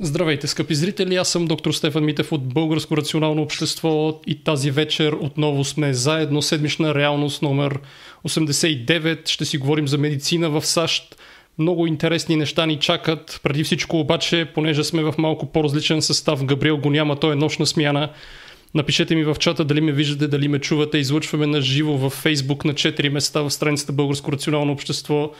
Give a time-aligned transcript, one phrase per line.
[0.00, 1.16] Здравейте, скъпи зрители!
[1.16, 6.42] Аз съм доктор Стефан Митев от Българско рационално общество и тази вечер отново сме заедно.
[6.42, 7.80] Седмична реалност номер
[8.28, 9.28] 89.
[9.28, 11.16] Ще си говорим за медицина в САЩ.
[11.58, 13.40] Много интересни неща ни чакат.
[13.42, 17.66] Преди всичко обаче, понеже сме в малко по-различен състав, Габриел го няма, той е нощна
[17.66, 18.10] смяна.
[18.74, 20.98] Напишете ми в чата дали ме виждате, дали ме чувате.
[20.98, 25.30] Излъчваме на живо в Фейсбук на 4 места в страницата Българско рационално общество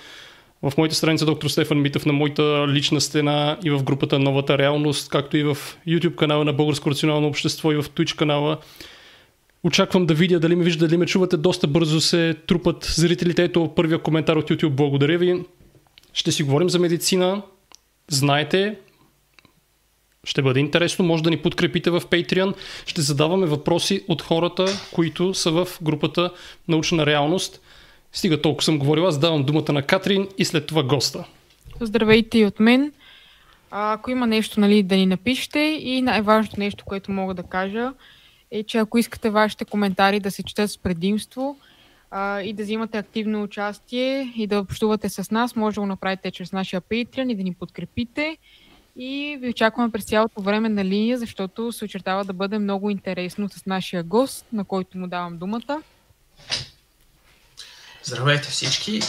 [0.63, 5.09] в моята страница доктор Стефан Митев на моята лична стена и в групата Новата реалност,
[5.11, 5.59] както и в
[5.89, 8.59] YouTube канала на Българско рационално общество и в Twitch канала.
[9.65, 11.37] Очаквам да видя дали ме виждате, дали ме чувате.
[11.37, 13.45] Доста бързо се трупат зрителите.
[13.45, 14.69] Ето първия коментар от YouTube.
[14.69, 15.45] Благодаря ви.
[16.13, 17.43] Ще си говорим за медицина.
[18.09, 18.77] Знаете,
[20.25, 21.05] ще бъде интересно.
[21.05, 22.55] Може да ни подкрепите в Patreon.
[22.87, 26.31] Ще задаваме въпроси от хората, които са в групата
[26.69, 27.61] Научна реалност.
[28.13, 31.25] Стига толкова съм говорил, аз давам думата на Катрин и след това госта.
[31.81, 32.93] Здравейте и от мен.
[33.71, 37.93] А, ако има нещо нали, да ни напишете и най-важното нещо, което мога да кажа
[38.51, 41.57] е, че ако искате вашите коментари да се четат с предимство
[42.11, 46.31] а, и да взимате активно участие и да общувате с нас, може да го направите
[46.31, 48.37] чрез нашия Patreon и да ни подкрепите.
[48.97, 53.49] И ви очакваме през цялото време на линия, защото се очертава да бъде много интересно
[53.49, 55.83] с нашия гост, на който му давам думата.
[58.09, 59.01] Здравейте всички!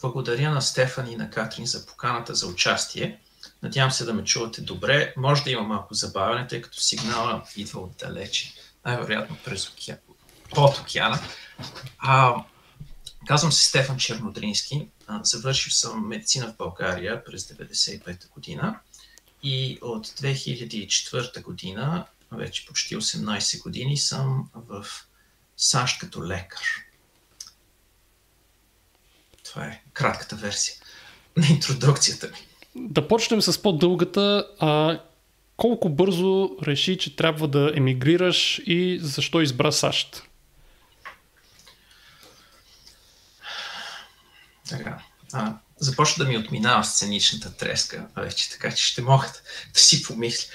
[0.00, 3.20] Благодаря на Стефан и на Катрин за поканата за участие.
[3.62, 5.14] Надявам се да ме чувате добре.
[5.16, 8.54] Може да има малко забавяне, тъй като сигнала идва отдалече.
[8.84, 9.98] Най-вероятно през океан,
[10.54, 11.18] под океана.
[11.98, 12.34] А,
[13.26, 14.88] казвам се Стефан Чернодрински.
[15.22, 18.80] Завършил съм медицина в България през 1995 година
[19.42, 24.86] и от 2004 година, вече почти 18 години, съм в
[25.56, 26.85] САЩ като лекар.
[29.56, 30.74] Това е кратката версия
[31.36, 32.38] на интродукцията ми.
[32.74, 34.46] Да почнем с по-дългата.
[34.58, 35.00] А,
[35.56, 40.22] колко бързо реши, че трябва да емигрираш и защо избра САЩ?
[44.68, 44.98] Така.
[45.32, 49.40] А, започва да ми отминава сценичната треска вече, така че ще мога да,
[49.74, 50.52] да си помисля.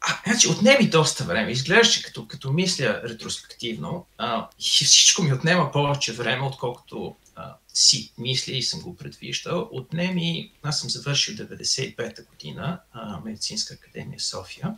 [0.00, 1.50] А, значи, отнеми доста време.
[1.50, 7.16] Изглеждаше като, като мисля ретроспективно а, и всичко ми отнема повече време, отколкото
[7.74, 9.68] си мисля и съм го предвиждал.
[9.72, 14.76] Отнеми, аз съм завършил 95-та година а, Медицинска академия София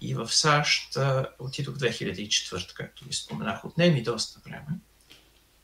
[0.00, 3.64] и в САЩ а, отидох 2004, както ви споменах.
[3.64, 4.78] Отнеми доста време.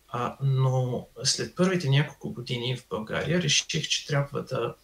[0.09, 4.75] А, но след първите няколко години в България реших, че трябва да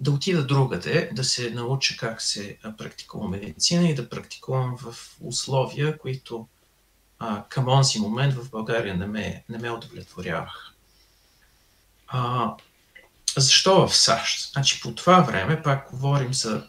[0.00, 5.98] да отида другаде, да се науча как се практикува медицина и да практикувам в условия,
[5.98, 6.48] които
[7.18, 10.74] а, към онзи момент в България не ме, не ме удовлетворявах.
[12.08, 12.52] А,
[13.36, 14.52] защо в САЩ?
[14.52, 16.68] Значи по това време, пак говорим за...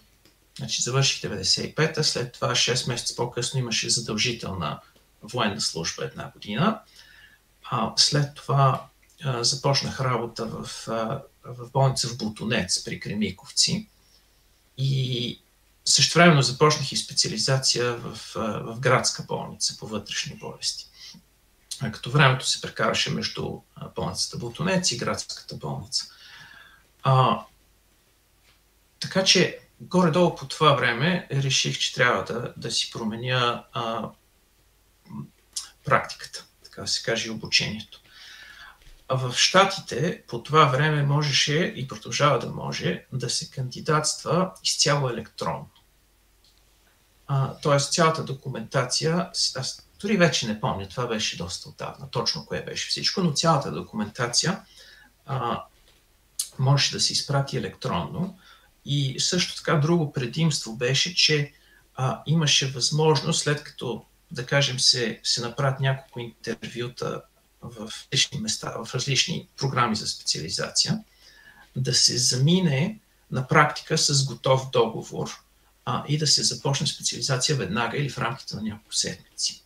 [0.58, 4.80] Значи завърших 95-та, след това 6 месеца по-късно имаше задължителна
[5.24, 6.82] военна служба една година.
[7.70, 8.86] А, след това
[9.24, 13.90] а, започнах работа в, а, в болница в Бутонец при Кремиковци.
[14.78, 15.42] И
[15.90, 20.86] също времено започнах и специализация в, в градска болница по вътрешни болести.
[21.92, 23.60] Като времето се прекараше между
[23.96, 26.06] болницата Бутонец и градската болница.
[27.04, 27.46] А,
[29.00, 34.10] така че, горе-долу по това време реших, че трябва да, да си променя а,
[35.86, 38.02] практиката, така да се каже, обучението.
[39.08, 45.10] А в Штатите по това време можеше и продължава да може да се кандидатства изцяло
[45.10, 45.70] електронно.
[47.62, 52.90] Тоест цялата документация, аз дори вече не помня, това беше доста отдавна, точно кое беше
[52.90, 54.62] всичко, но цялата документация
[55.26, 55.64] а,
[56.60, 58.38] можеше да се изпрати електронно.
[58.86, 61.54] И също така друго предимство беше, че
[61.96, 67.22] а, имаше възможност, след като, да кажем, се, се направят няколко интервюта
[67.62, 71.04] в различни места, в различни програми за специализация,
[71.76, 73.00] да се замине
[73.32, 75.44] на практика с готов договор
[75.90, 79.64] а, и да се започне специализация веднага или в рамките на няколко седмици.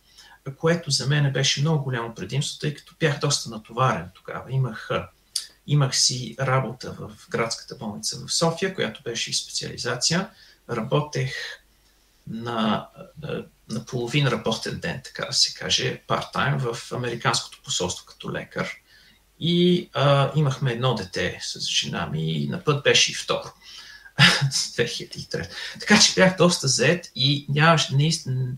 [0.56, 4.52] Което за мен беше много голямо предимство, тъй като бях доста натоварен тогава.
[4.52, 4.90] Имах,
[5.66, 10.30] имах си работа в градската болница в София, която беше и специализация.
[10.70, 11.34] Работех
[12.26, 12.88] на,
[13.70, 18.70] на половин работен ден, така да се каже, part-time в Американското посолство като лекар.
[19.40, 23.52] И а, имахме едно дете с жена ми и на път беше и второ.
[24.20, 25.48] 2003.
[25.80, 28.52] Така че бях доста зает и нямаше наистина.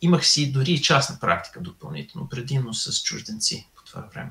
[0.00, 4.30] Имах си дори и частна практика допълнително, предимно с чужденци по това време.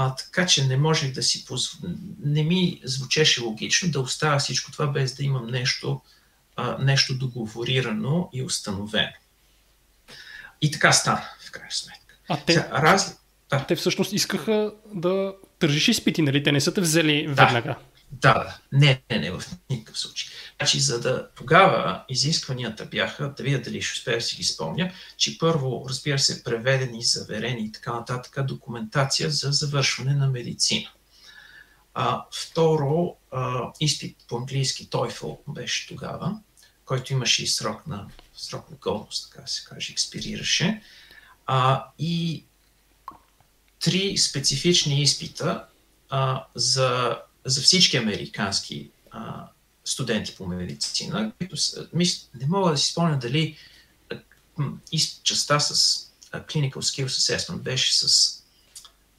[0.00, 1.92] А, така че не можех да си позволя.
[2.24, 6.00] Не ми звучеше логично да оставя всичко това без да имам нещо,
[6.56, 9.12] а, нещо договорирано и установено.
[10.60, 12.14] И така стана, в крайна сметка.
[12.28, 13.14] А те, Сега, разли...
[13.50, 13.66] да.
[13.66, 16.42] те всъщност искаха да държиш изпити, нали?
[16.42, 17.28] Те не са те взели да.
[17.28, 17.76] веднага.
[18.12, 18.58] Да.
[18.72, 20.28] Не, не, не, в никакъв случай.
[20.56, 24.92] Значи, за да тогава изискванията бяха, да видя дали ще успея да си ги спомня,
[25.16, 30.90] че първо, разбира се, преведени, заверени и така нататък документация за завършване на медицина.
[31.94, 36.40] А, второ, а, изпит по английски TOEFL беше тогава,
[36.84, 38.06] който имаше и срок на,
[38.36, 40.82] срок на годност, така се каже, експирираше.
[41.46, 42.44] А, и
[43.80, 45.64] три специфични изпита
[46.10, 49.48] а, за за всички американски а,
[49.84, 51.56] студенти по медицина, които
[52.34, 53.56] не мога да си спомня дали
[54.92, 55.74] и частта с
[56.32, 58.34] Clinical Skills Assessment беше с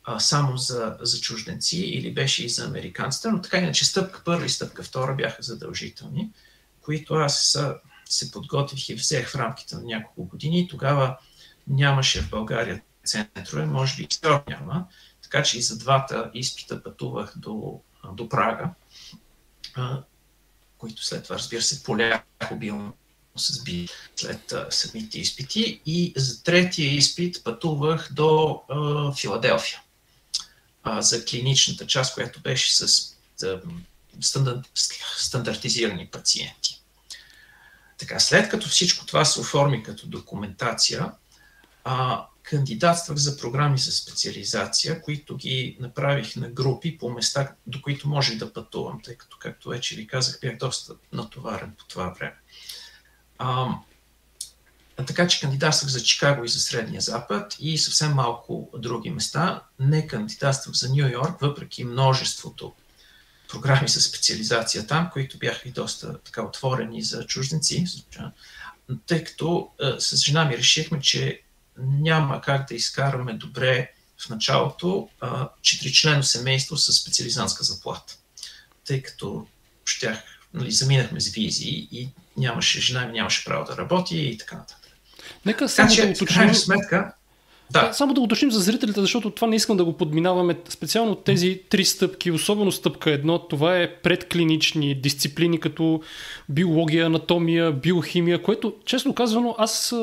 [0.04, 4.46] а, само за, за чужденци или беше и за американците, но така иначе стъпка първа
[4.46, 6.32] и стъпка втора бяха задължителни,
[6.82, 7.58] които аз
[8.10, 10.68] се подготвих и взех в рамките на няколко години.
[10.68, 11.18] Тогава
[11.68, 14.88] нямаше в България центрове, може би и сега няма,
[15.22, 17.82] така че и за двата изпита пътувах до
[18.14, 18.70] до Прага,
[20.78, 22.94] които след това, разбира се, поляко обилно
[23.36, 25.82] се сби след самите изпити.
[25.86, 28.62] И за третия изпит пътувах до
[29.18, 29.82] Филаделфия
[31.00, 33.16] за клиничната част, която беше с
[35.18, 36.82] стандартизирани пациенти.
[37.98, 41.12] Така, след като всичко това се оформи като документация,
[41.84, 48.10] а, кандидатствах за програми за специализация, които ги направих на групи по места, до които
[48.10, 52.36] може да пътувам, тъй като, както вече ви казах, бях доста натоварен по това време.
[53.38, 53.68] А,
[55.08, 59.64] така че кандидатствах за Чикаго и за Средния Запад и съвсем малко други места.
[59.80, 62.74] Не кандидатствах за Нью Йорк, въпреки множеството
[63.50, 67.86] програми за специализация там, които бяха и доста така отворени за чужденци,
[69.06, 69.70] тъй като
[70.00, 71.42] с жена ми решихме, че
[71.84, 73.92] няма как да изкараме добре
[74.26, 75.10] в началото
[75.62, 78.18] четиричлено семейство с специализантска заплата.
[78.86, 79.46] Тъй като
[79.86, 80.24] щях,
[80.54, 84.92] нали, заминахме с визии и нямаше, жена ми нямаше право да работи и така нататък.
[85.46, 86.56] Нека само така, да уточним...
[86.56, 87.14] сметка,
[87.72, 87.94] да.
[87.94, 90.58] Само да уточним за зрителите, защото това не искам да го подминаваме.
[90.70, 96.02] Специално тези три стъпки, особено стъпка едно, това е предклинични дисциплини като
[96.50, 99.94] биология, анатомия, биохимия, което, честно казано, аз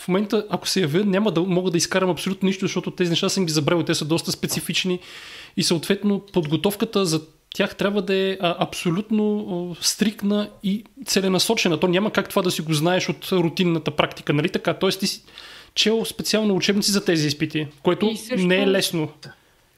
[0.00, 3.28] в момента, ако се явя, няма да мога да изкарам абсолютно нищо, защото тези неща
[3.28, 3.84] съм ги забравил.
[3.84, 5.00] Те са доста специфични
[5.56, 7.20] и съответно подготовката за
[7.54, 9.38] тях трябва да е а, абсолютно
[9.80, 11.80] а, стрикна и целенасочена.
[11.80, 14.74] То няма как това да си го знаеш от рутинната практика, нали така?
[14.74, 15.22] Тоест ти си
[15.74, 18.46] чел специално учебници за тези изпити, което също...
[18.46, 19.08] не е лесно.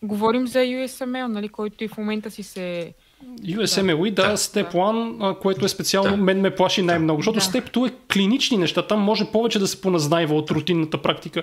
[0.03, 2.93] Говорим за USML, нали, който и в момента си се
[3.25, 6.17] USMLE, да, да, Step 1, което е специално, да.
[6.17, 7.45] мен ме плаши най-много, защото да.
[7.45, 11.43] Step 2 е клинични неща, там може повече да се поназнайва от рутинната практика,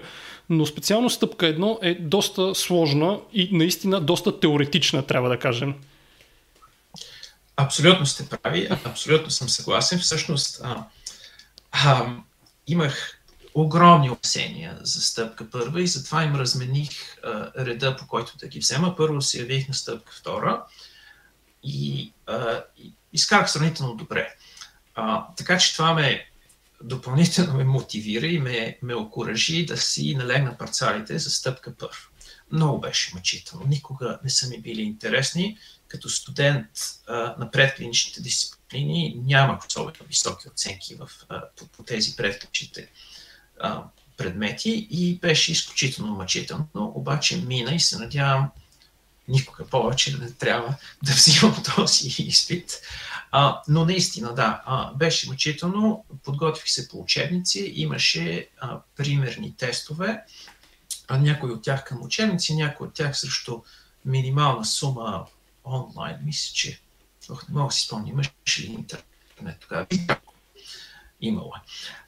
[0.50, 5.74] но специално стъпка 1 е доста сложна и наистина доста теоретична, трябва да кажем.
[7.58, 10.00] Абсолютно сте прави, абсолютно съм съгласен.
[10.00, 10.84] Всъщност, а,
[11.72, 12.06] а,
[12.68, 13.20] имах
[13.56, 18.60] огромни опасения за стъпка първа и затова им размених а, реда, по който да ги
[18.60, 18.96] взема.
[18.96, 20.64] Първо се явих на стъпка втора,
[21.64, 22.64] и, а,
[23.14, 24.36] изкарах сравнително добре.
[24.96, 26.26] А, така че това ме
[26.84, 31.98] допълнително ме мотивира и ме, ме окоръжи да си налегна парцалите за стъпка първа.
[32.52, 33.66] Много беше мъчително.
[33.68, 35.58] Никога не са ми били интересни.
[35.88, 36.68] Като студент
[37.08, 42.90] а, на предклиничните дисциплини нямах особено високи оценки в, а, по, по тези предклиничните
[44.18, 48.52] предмети и беше изключително мъчително, обаче мина и се надявам
[49.28, 52.82] никога повече не трябва да взимам този изпит.
[53.32, 56.06] А, но наистина, да, а, беше мъчително.
[56.24, 60.24] Подготвих се по учебници, имаше а, примерни тестове,
[61.08, 63.62] а някои от тях към учебници, някои от тях срещу
[64.06, 65.26] минимална сума
[65.66, 66.18] онлайн.
[66.24, 66.82] Мисля, че
[67.30, 69.88] ох, не мога да си спомня, имаше ли интернет тогава?
[71.22, 71.60] Имало е.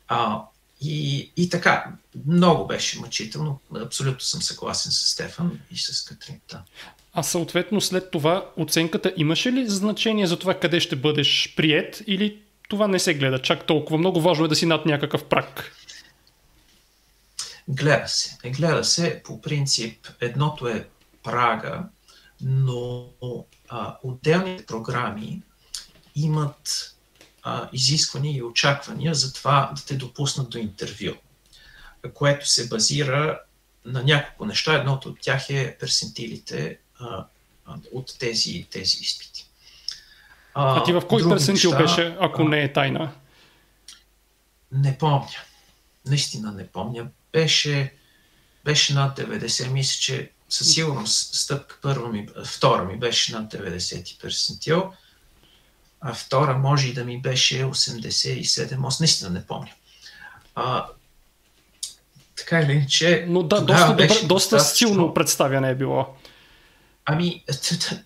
[0.08, 0.46] А,
[0.82, 1.92] и, и така,
[2.26, 3.60] много беше мъчително.
[3.76, 6.64] Абсолютно съм съгласен с Стефан и с Катринта.
[7.18, 12.42] А съответно след това оценката имаше ли значение за това къде ще бъдеш прият или
[12.70, 13.98] това не се гледа чак толкова?
[13.98, 15.76] Много важно е да си над някакъв прак.
[17.68, 18.38] Гледа се.
[18.44, 20.08] Е, гледа се по принцип.
[20.22, 20.88] Едното е
[21.24, 21.84] прага,
[22.42, 23.06] но
[23.70, 25.42] а, отделните програми
[26.16, 26.96] имат
[27.44, 31.14] а, изисквания и очаквания за това да те допуснат до интервю,
[32.14, 33.40] което се базира
[33.86, 34.74] на няколко неща.
[34.74, 37.26] Едното от тях е персентилите а,
[37.92, 39.48] от тези, тези изпити.
[40.54, 43.12] А, а ти в кой персентил неща, беше, ако не е тайна?
[44.72, 45.28] Не помня.
[46.06, 47.08] Наистина не помня.
[47.34, 47.94] Беше,
[48.66, 49.68] беше над 90.
[49.70, 54.94] Мисля, че със сигурност стъпка първа ми, втора ми беше над 90 персентил,
[56.02, 58.88] а втора може и да ми беше 87.
[58.88, 59.72] Аз наистина не помня.
[60.56, 60.86] А,
[62.36, 63.26] така или че.
[63.30, 66.16] Но да, доста, добър, доста силно представяне е било.
[67.06, 67.44] Ами,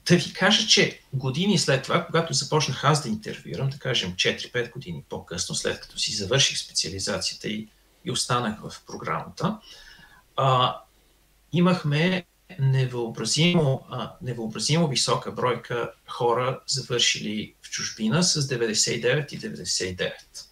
[0.06, 4.72] да, ви кажа, че години след това, когато започнах аз да интервюирам, да кажем 4-5
[4.72, 7.68] години по-късно, след като си завърших специализацията и,
[8.06, 9.60] и останах в програмата,
[10.36, 10.78] а,
[11.54, 12.26] имахме
[12.60, 20.49] невъобразимо, а, невъобразимо висока бройка хора, завършили в чужбина с 99 и 99.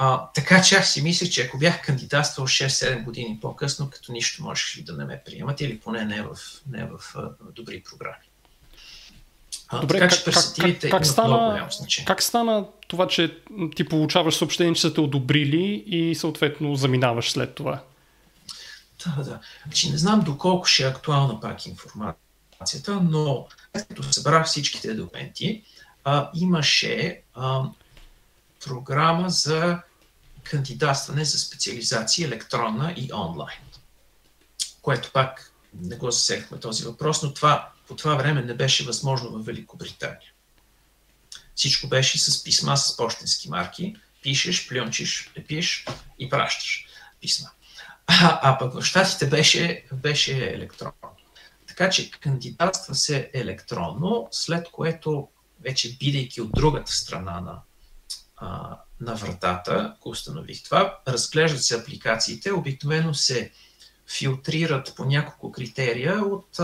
[0.00, 4.42] А, така че аз си мисля, че ако бях кандидатствал 6-7 години по-късно, като нищо
[4.42, 6.36] можеш ли да не ме приемат или поне не в,
[6.70, 8.24] не в а, добри програми.
[9.68, 11.68] А, Добре, така, как, как, как, как, стана,
[12.06, 13.38] как стана това, че
[13.76, 17.82] ти получаваш съобщение, че са те одобрили и съответно заминаваш след това?
[19.06, 19.40] Да, да.
[19.64, 25.62] Значи, не знам доколко ще е актуална пак информацията, но като събрах всичките документи,
[26.04, 27.62] а, имаше а,
[28.66, 29.78] програма за
[30.50, 33.58] кандидатстване за специализация електронна и онлайн.
[34.82, 39.30] Което пак не го засегнахме този въпрос, но това, по това време не беше възможно
[39.30, 40.32] в Великобритания.
[41.54, 43.96] Всичко беше с писма, с почтенски марки.
[44.22, 45.86] Пишеш, плюнчиш, лепиш
[46.18, 46.86] и пращаш
[47.20, 47.50] писма.
[48.06, 51.16] А, а пък в щатите беше, беше електронно.
[51.66, 55.28] Така че кандидатства се електронно, след което
[55.60, 57.60] вече бидейки от другата страна на,
[58.36, 63.50] а, на вратата, ако установих това, разглеждат се апликациите, обикновено се
[64.06, 66.58] филтрират по няколко критерия от,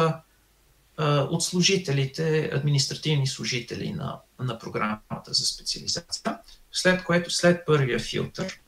[1.30, 6.38] от служителите, административни служители на, на програмата за специализация,
[6.72, 8.60] след което след първия филтър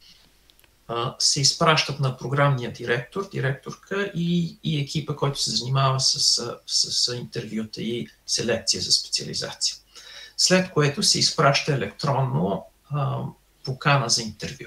[1.18, 6.18] се изпращат на програмния директор, директорка и, и екипа, който се занимава с,
[6.66, 9.76] с, с интервюта и селекция за специализация.
[10.36, 12.64] След което се изпраща електронно
[13.66, 14.66] покана за интервю.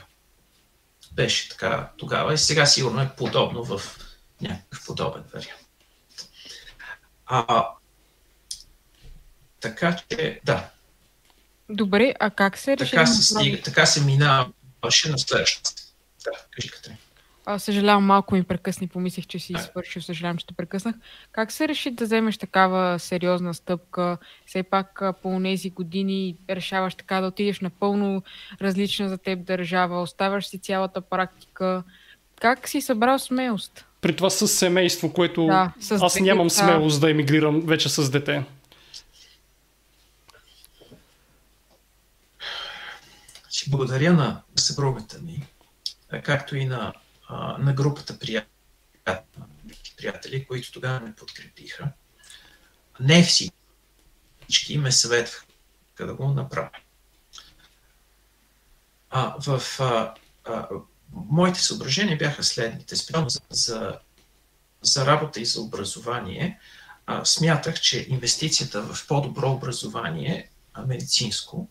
[1.13, 3.81] Беше така тогава и сега сигурно е подобно в
[4.41, 5.67] някакъв подобен вариант.
[7.25, 7.67] А,
[9.59, 10.69] така че, да.
[11.69, 12.91] Добре, а как се реши?
[12.91, 15.71] Така се, стига, така се минаваше на следващата.
[16.23, 16.97] Да, кажи Катрин.
[17.45, 20.95] А, съжалявам, малко ми прекъсни, помислих, че си свършил, съжалявам, че те прекъснах.
[21.31, 24.17] Как се реши да вземеш такава сериозна стъпка?
[24.45, 28.23] Все пак по тези години решаваш така да отидеш напълно
[28.61, 31.83] различна за теб държава, оставаш си цялата практика.
[32.39, 33.85] Как си събрал смелост?
[34.01, 38.11] При това с семейство, което да, с аз дете, нямам смелост да емигрирам вече с
[38.11, 38.43] дете.
[43.67, 45.47] Благодаря на съпругата ми,
[46.23, 46.93] както и на,
[47.59, 48.17] на групата
[49.97, 51.91] приятели, които тогава ме подкрепиха.
[52.99, 55.45] Не всички ме съветваха
[55.99, 56.69] да го направя.
[59.09, 60.13] А, в а,
[60.45, 60.67] а,
[61.13, 62.95] моите съображения бяха следните.
[62.95, 63.99] Специално за, за,
[64.81, 66.59] за работа и за образование,
[67.05, 71.69] а, смятах, че инвестицията в по-добро образование, а, медицинско,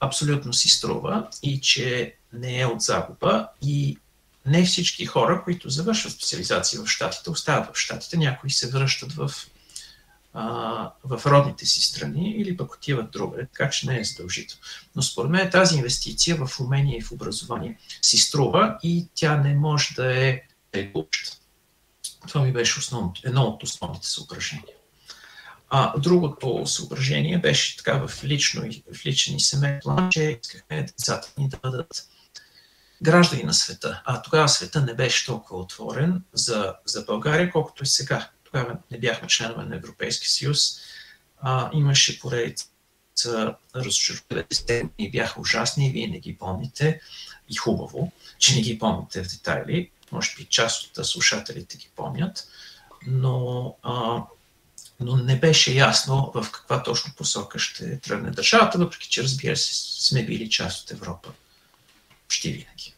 [0.00, 3.98] абсолютно си струва и че не е от загуба и
[4.46, 8.16] не всички хора, които завършват специализация в Штатите, остават в Штатите.
[8.16, 9.30] Някои се връщат в,
[10.32, 14.62] а, в родните си страни или пък отиват другаде, така че не е задължително.
[14.96, 19.54] Но според мен тази инвестиция в умение и в образование си струва и тя не
[19.54, 21.36] може да е текуща.
[22.28, 24.76] Това ми беше основно, едно от основните съображения.
[25.70, 28.62] А другото съображение беше така в, лично,
[28.94, 32.08] в личен и семейен план, че искахме децата ни да бъдат
[33.02, 34.02] граждани на света.
[34.04, 38.30] А тогава света не беше толкова отворен за, за България, колкото и сега.
[38.44, 40.78] Тогава не бяхме членове на Европейския съюз.
[41.40, 47.00] А, имаше поредица разочаровани и бяха ужасни, вие не ги помните.
[47.48, 49.90] И хубаво, че не ги помните в детайли.
[50.12, 52.48] Може би част от слушателите ги помнят.
[53.06, 54.22] Но, а,
[55.00, 60.06] но не беше ясно в каква точно посока ще тръгне държавата, въпреки че, разбира се,
[60.06, 61.32] сме били част от Европа
[62.28, 62.94] почти винаги.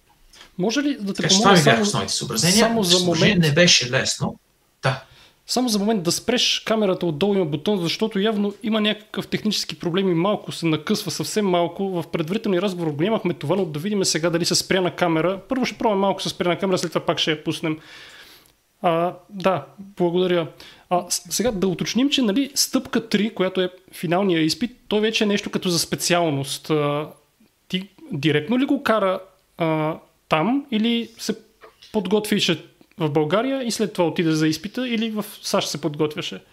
[0.59, 2.57] Може ли да те така, помоля само, основните съображения.
[2.57, 4.39] Само за момент не беше лесно.
[4.83, 5.03] Да.
[5.47, 10.11] Само за момент да спреш камерата отдолу има бутон, защото явно има някакъв технически проблем
[10.11, 11.89] и малко се накъсва, съвсем малко.
[11.89, 15.41] В предварителни разговор нямахме това, но да видим сега дали се спря на камера.
[15.49, 17.79] Първо ще пробваме малко се спря на камера, след това пак ще я пуснем.
[18.83, 20.49] А, да, благодаря.
[20.91, 25.27] А, сега да уточним, че нали, стъпка 3, която е финалния изпит, то вече е
[25.27, 26.71] нещо като за специалност.
[28.13, 29.21] Директно ли го кара
[29.59, 29.99] а,
[30.29, 31.37] там или се
[31.93, 32.65] подготвише
[32.99, 36.45] в България и след това отиде за изпита или в САЩ се подготвяше?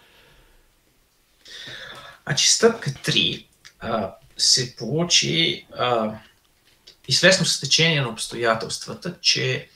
[2.26, 3.46] Значи стъпка 3
[3.80, 6.18] а, се получи а,
[7.08, 9.68] известно стечение на обстоятелствата, че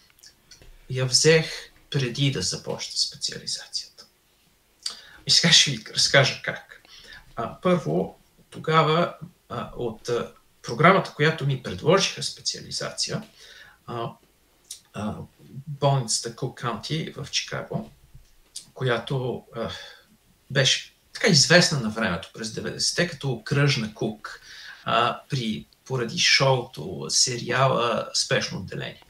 [0.91, 4.07] я взех преди да започне специализацията.
[5.27, 6.83] И сега ще ви разкажа как.
[7.37, 8.19] А, първо,
[8.51, 9.15] тогава
[9.49, 10.11] а, от
[10.63, 13.23] програмата, която ми предложиха специализация,
[13.87, 14.11] а,
[14.93, 15.15] а,
[15.67, 17.91] болницата Кук Каунти в Чикаго,
[18.75, 19.71] която а,
[20.51, 24.41] беше така известна на времето през 90-те като кръжна Кук
[24.85, 29.03] а, при, поради шоуто, сериала Спешно отделение.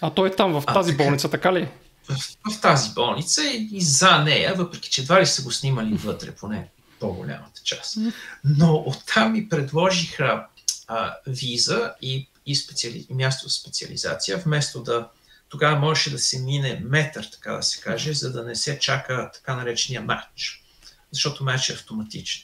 [0.00, 1.68] А той е там, в тази а, болница, така ли?
[2.08, 2.16] В,
[2.52, 6.34] в тази болница и, и за нея, въпреки че едва ли са го снимали вътре,
[6.34, 6.68] поне
[7.00, 7.98] по-голямата част.
[8.44, 10.46] Но оттам ми предложиха
[10.86, 13.06] а, виза и, и, специали...
[13.10, 15.08] място за специализация, вместо да
[15.48, 19.30] тогава можеше да се мине метър, така да се каже, за да не се чака
[19.34, 20.64] така наречения матч.
[21.12, 22.42] Защото матч е автоматичен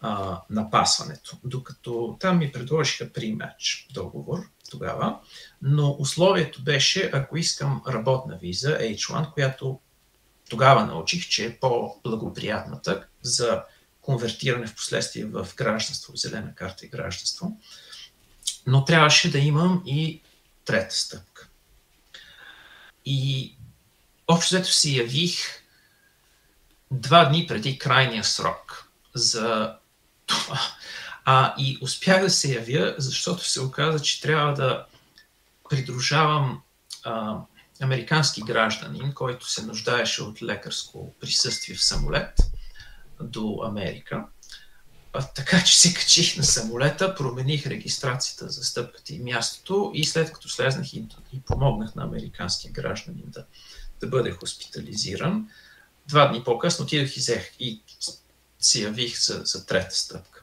[0.00, 1.36] а, напасването.
[1.44, 5.18] Докато там ми предложиха при матч договор тогава,
[5.62, 9.80] но условието беше, ако искам работна виза H1, която
[10.50, 13.62] тогава научих, че е по-благоприятната за
[14.06, 17.60] конвертиране в последствие в гражданство, в зелена карта и гражданство.
[18.66, 20.22] Но трябваше да имам и
[20.64, 21.48] трета стъпка.
[23.04, 23.52] И
[24.28, 25.64] общо взето се явих
[26.90, 29.76] два дни преди крайния срок за
[30.26, 30.60] това.
[31.24, 34.86] А, и успях да се явя, защото се оказа, че трябва да
[35.70, 36.62] придружавам
[37.04, 37.36] а,
[37.80, 42.40] американски гражданин, който се нуждаеше от лекарско присъствие в самолет
[43.20, 44.24] до Америка.
[45.12, 50.32] А, така че се качих на самолета, промених регистрацията за стъпката и мястото и след
[50.32, 53.44] като слезнах и, и помогнах на американския гражданин да,
[54.00, 55.48] да бъде хоспитализиран,
[56.08, 57.82] два дни по-късно отидох и взех и
[58.60, 60.42] се явих за, за трета стъпка.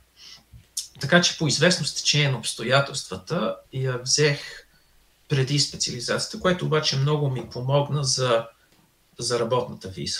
[0.99, 4.67] Така че по известно стечение на обстоятелствата я взех
[5.29, 8.47] преди специализацията, което обаче много ми помогна за,
[9.19, 10.19] за работната виза.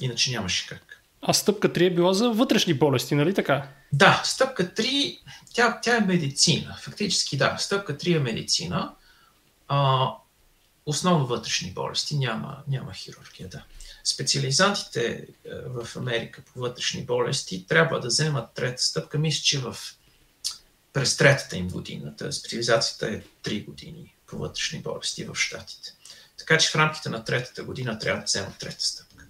[0.00, 0.93] Иначе нямаше как.
[1.26, 3.68] А стъпка 3 е била за вътрешни болести, нали така?
[3.92, 5.18] Да, стъпка 3,
[5.54, 6.76] тя, тя е медицина.
[6.80, 8.94] Фактически да, стъпка 3 е медицина.
[9.68, 10.08] А,
[10.86, 13.64] основно вътрешни болести, няма, няма хирургия, да.
[14.04, 15.26] Специализантите е,
[15.66, 19.18] в Америка по вътрешни болести трябва да вземат трета стъпка.
[19.18, 19.76] Мисля, че в,
[20.92, 22.14] през третата им година.
[22.30, 25.92] Специализацията е 3 години по вътрешни болести в Штатите.
[26.38, 29.26] Така че в рамките на третата година трябва да вземат трета стъпка.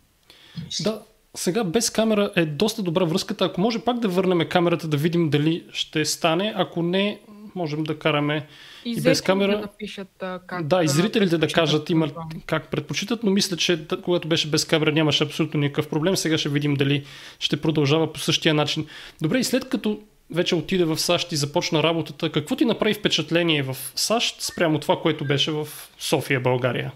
[0.65, 0.85] Мисля.
[0.85, 1.03] Да,
[1.35, 3.45] сега без камера е доста добра връзката.
[3.45, 6.53] Ако може пак да върнем камерата да видим дали ще стане.
[6.57, 7.21] Ако не,
[7.55, 8.47] можем да караме
[8.85, 9.61] и, и без камера.
[9.61, 12.09] Да, пишат, как да, и зрителите да кажат има,
[12.47, 16.17] как предпочитат, но мисля, че когато беше без камера нямаше абсолютно никакъв проблем.
[16.17, 17.05] Сега ще видим дали
[17.39, 18.87] ще продължава по същия начин.
[19.23, 23.63] Добре, и след като вече отиде в САЩ и започна работата, какво ти направи впечатление
[23.63, 25.69] в САЩ спрямо това, което беше в
[25.99, 26.93] София, България?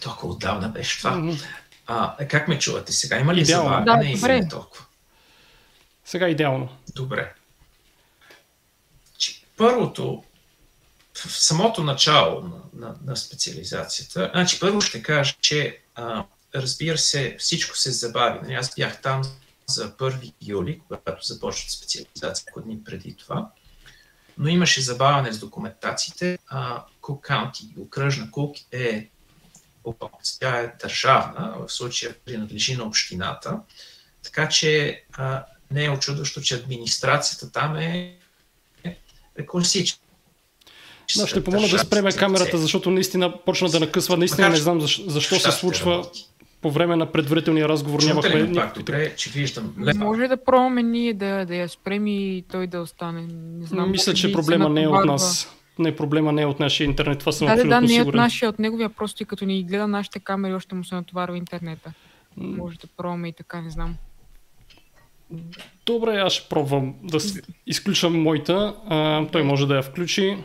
[0.00, 1.12] Толкова отдавна беше това.
[1.12, 1.44] Mm-hmm.
[1.86, 3.18] А, как ме чувате сега?
[3.18, 4.84] Има ли забавяне да, или толкова?
[6.04, 6.68] Сега идеално.
[6.94, 7.32] Добре.
[9.56, 10.24] Първото,
[11.14, 17.36] в самото начало на, на, на специализацията, значи първо ще кажа, че а, разбира се,
[17.38, 18.38] всичко се забави.
[18.42, 19.22] Нали, аз бях там
[19.66, 23.50] за 1 юли, когато започва специализация, дни преди това.
[24.38, 26.38] Но имаше забавяне с документациите.
[27.00, 29.10] Кук Каунти, окръжна Кук е
[30.40, 33.60] тя е държавна, в случая принадлежи на общината.
[34.22, 38.16] Така че а, не е очудващо, че администрацията там е,
[39.38, 39.98] е класична.
[41.16, 44.16] Да, ще помоля да спреме камерата, защото наистина почна да накъсва.
[44.16, 46.10] Наистина не знам защо, защо се случва
[46.60, 48.02] по време на предварителния разговор.
[48.02, 48.78] Нямахме никакви...
[48.80, 49.74] Добре, че виждам.
[49.96, 53.26] Може да пробваме ние да, да я спрем и той да остане.
[53.32, 55.48] Не знам, Мисля, че проблема не е от нас.
[55.80, 58.02] Не, проблема не е от нашия интернет, това съм да, абсолютно да, да, не е
[58.02, 61.38] от нашия, от неговия, просто и като ни гледа нашите камери, още му се натоварва
[61.38, 61.92] интернета.
[62.36, 63.96] Може да пробваме и така, не знам.
[65.86, 67.18] Добре, аз ще пробвам да
[67.66, 68.76] изключвам моята.
[68.88, 70.36] А, той може да я включи.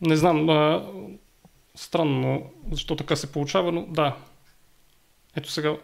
[0.00, 0.86] Не знам, а,
[1.74, 4.16] странно защо така се получава, но да.
[5.36, 5.76] Ето сега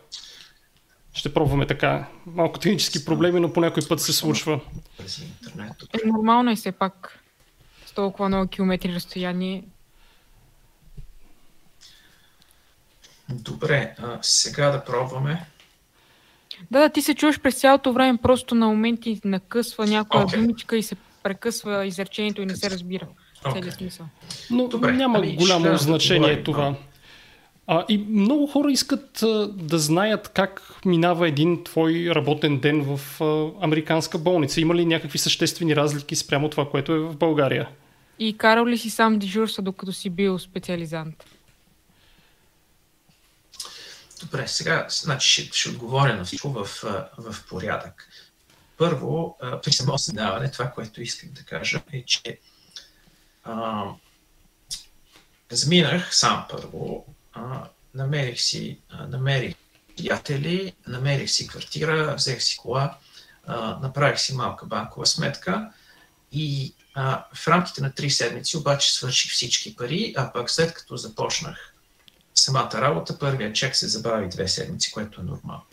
[1.15, 2.09] ще пробваме така.
[2.27, 4.61] Малко технически проблеми, но по някой път се случва.
[6.05, 7.24] Е, нормално е все пак.
[7.95, 9.65] Толкова много километри разстояние.
[13.29, 15.47] Добре, а, сега да пробваме.
[16.71, 20.37] Да, да, ти се чуваш през цялото време, просто на моменти накъсва някоя okay.
[20.37, 23.07] думичка и се прекъсва изречението и не се разбира
[23.45, 23.53] okay.
[23.53, 24.07] целият смисъл.
[24.51, 26.75] Но Добре, няма ами, голямо значение да това.
[27.67, 33.21] А, и много хора искат а, да знаят как минава един твой работен ден в
[33.21, 34.61] а, американска болница.
[34.61, 37.69] Има ли някакви съществени разлики спрямо това, което е в България?
[38.19, 41.25] И карал ли си сам дежурства, докато си бил специализант?
[44.21, 46.65] Добре, сега значи, ще, ще отговоря на всичко в,
[47.19, 48.09] в порядък.
[48.79, 52.39] Първо, при само създаване, това, което искам да кажа е, че
[53.45, 53.85] а,
[55.51, 59.55] заминах сам първо, а, намерих си, а, намерих
[59.97, 62.99] приятели, намерих си квартира, взех си кола,
[63.47, 65.73] а, направих си малка банкова сметка
[66.33, 66.75] и
[67.35, 71.75] в рамките на три седмици обаче свърших всички пари, а пък след като започнах
[72.35, 75.65] самата работа, първият чек се забави две седмици, което е нормално.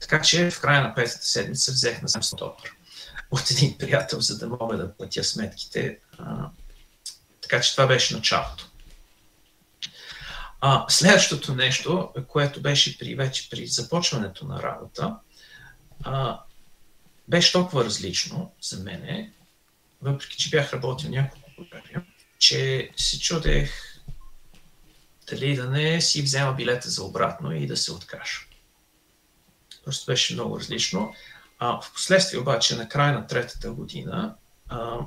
[0.00, 2.72] Така че в края на петата седмица взех на 700 долара
[3.30, 5.98] от един приятел, за да мога да платя сметките.
[7.40, 8.70] Така че това беше началото.
[10.60, 15.16] А, следващото нещо, което беше при, вече при започването на работа,
[16.04, 16.40] а,
[17.28, 19.32] беше толкова различно за мене,
[20.02, 22.04] въпреки че бях работил няколко години,
[22.38, 23.72] че се чудех
[25.30, 28.40] дали да не си взема билета за обратно и да се откажа.
[29.84, 31.14] Просто беше много различно.
[31.58, 34.34] А, в последствие обаче, на края на третата година,
[34.68, 34.98] а,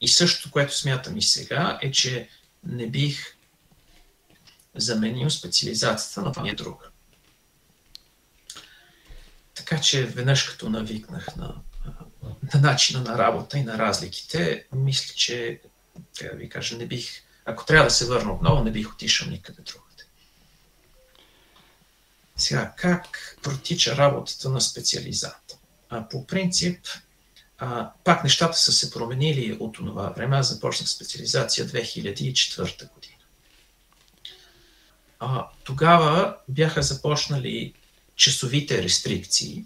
[0.00, 2.28] и същото, което смятам и сега, е, че
[2.64, 3.36] не бих
[4.74, 6.86] заменил специализацията на това друга.
[9.54, 11.54] Така че веднъж като навикнах на,
[12.54, 15.60] на начина на работа и на разликите, мисля, че,
[16.18, 19.28] трябва да ви кажа, не бих ако трябва да се върна отново, не бих отишъл
[19.28, 20.04] никъде другаде.
[22.36, 25.58] Сега, как протича работата на специализанта?
[25.88, 26.86] А, по принцип,
[27.58, 30.36] а, пак нещата са се променили от това време.
[30.36, 33.14] Аз започнах специализация 2004 година.
[35.18, 37.74] А, тогава бяха започнали
[38.16, 39.64] часовите рестрикции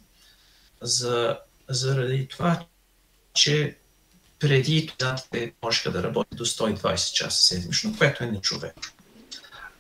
[0.81, 2.65] за, заради това,
[3.35, 3.77] че
[4.39, 8.93] преди студентите можеха да работят до 120 часа седмично, което е нечовечно.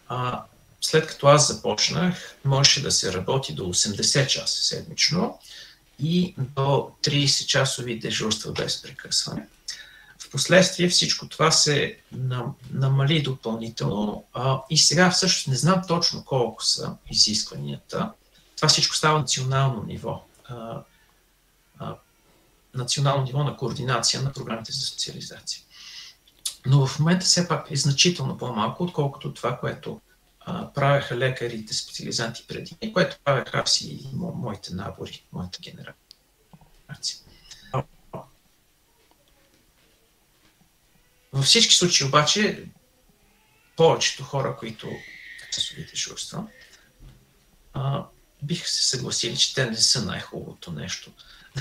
[0.09, 0.43] А,
[0.81, 5.39] след като аз започнах, можеше да се работи до 80 часа седмично
[5.99, 9.47] и до 30 часови дежурства без прекъсване.
[10.19, 11.99] Впоследствие всичко това се
[12.73, 18.13] намали допълнително а, и сега всъщност не знам точно колко са изискванията.
[18.57, 20.25] Това всичко става национално ниво.
[20.45, 20.83] А,
[22.75, 25.63] национално ниво на координация на програмите за специализация.
[26.67, 30.01] Но в момента все пак е значително по-малко, отколкото това, което
[30.41, 35.97] а, правеха лекарите, специализанти преди, и което правеха аз и мо, моите набори, моята генерация.
[41.33, 42.69] Във всички случаи обаче,
[43.77, 44.91] повечето хора, които
[45.51, 46.47] са дежурства,
[48.43, 51.13] биха се съгласили, че те не са най-хубавото нещо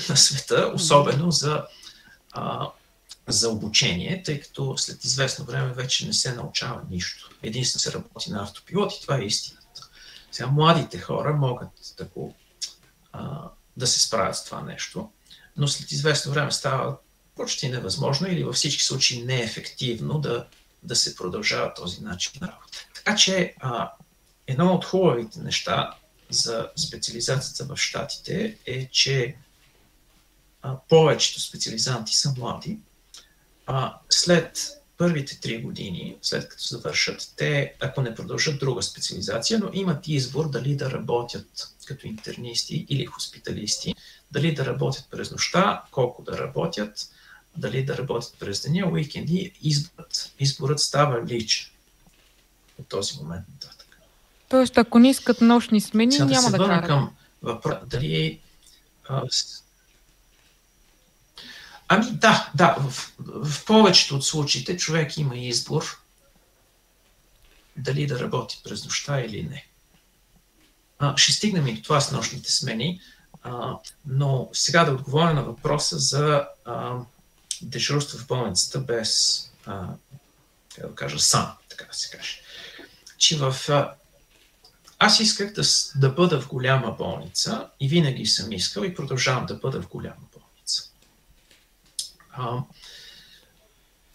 [0.10, 1.66] на света, особено за,
[2.32, 2.72] а,
[3.28, 7.30] за обучение, тъй като след известно време вече не се научава нищо.
[7.44, 9.90] Единствено се работи на автопилот и това е истината.
[10.32, 12.36] Сега младите хора могат да, го,
[13.12, 15.10] а, да се справят с това нещо,
[15.58, 16.98] но след известно време става
[17.36, 20.48] почти невъзможно или във всички случаи неефективно да,
[20.84, 22.88] да се продължава този начин на работа.
[22.96, 23.92] Така че а,
[24.48, 25.94] едно от хубавите неща
[26.30, 29.36] за специализацията в Штатите е, че
[30.62, 32.78] а, повечето специализанти са млади.
[33.66, 39.70] А, след първите три години, след като завършат, те, ако не продължат друга специализация, но
[39.74, 43.96] имат избор дали да работят като интернисти или хоспиталисти,
[44.32, 47.10] дали да работят през нощта, колко да работят,
[47.58, 50.34] дали да работят през деня, уикенди, изборът.
[50.40, 51.72] Изборът става личен
[52.80, 54.00] от този момент нататък.
[54.50, 56.88] Тоест, ако не искат нощни смени, Сега няма да, да, се карат.
[56.88, 58.40] към въпроса дали
[59.10, 59.24] а,
[61.94, 62.76] Ами да, да.
[62.80, 66.02] В, в повечето от случаите човек има избор
[67.78, 69.66] дали да работи през нощта или не.
[71.00, 73.02] А, ще стигнем и до това с нощните смени,
[73.44, 73.74] а,
[74.06, 76.98] но сега да отговоря на въпроса за а,
[77.62, 79.88] дежурство в болницата без, а,
[80.76, 82.42] как да кажа, сам, така да се каже.
[83.18, 83.94] Че в, а,
[85.00, 85.62] аз исках да,
[85.96, 90.31] да бъда в голяма болница и винаги съм искал и продължавам да бъда в голяма.
[92.32, 92.64] А,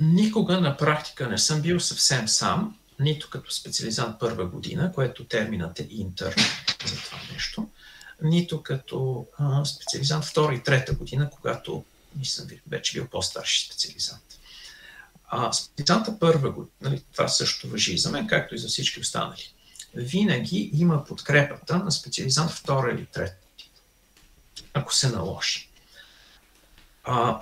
[0.00, 5.80] никога на практика не съм бил съвсем сам, нито като специализант първа година, което терминът
[5.80, 6.34] е интер
[6.86, 7.68] за това нещо,
[8.22, 11.84] нито като а, специализант втора и трета година, когато
[12.22, 14.38] съм вече бил по-старши специализант.
[15.28, 19.00] А специализанта първа година, нали, това също въжи и за мен, както и за всички
[19.00, 19.52] останали.
[19.94, 23.46] Винаги има подкрепата на специализант втора или трета
[24.76, 25.68] ако се наложи.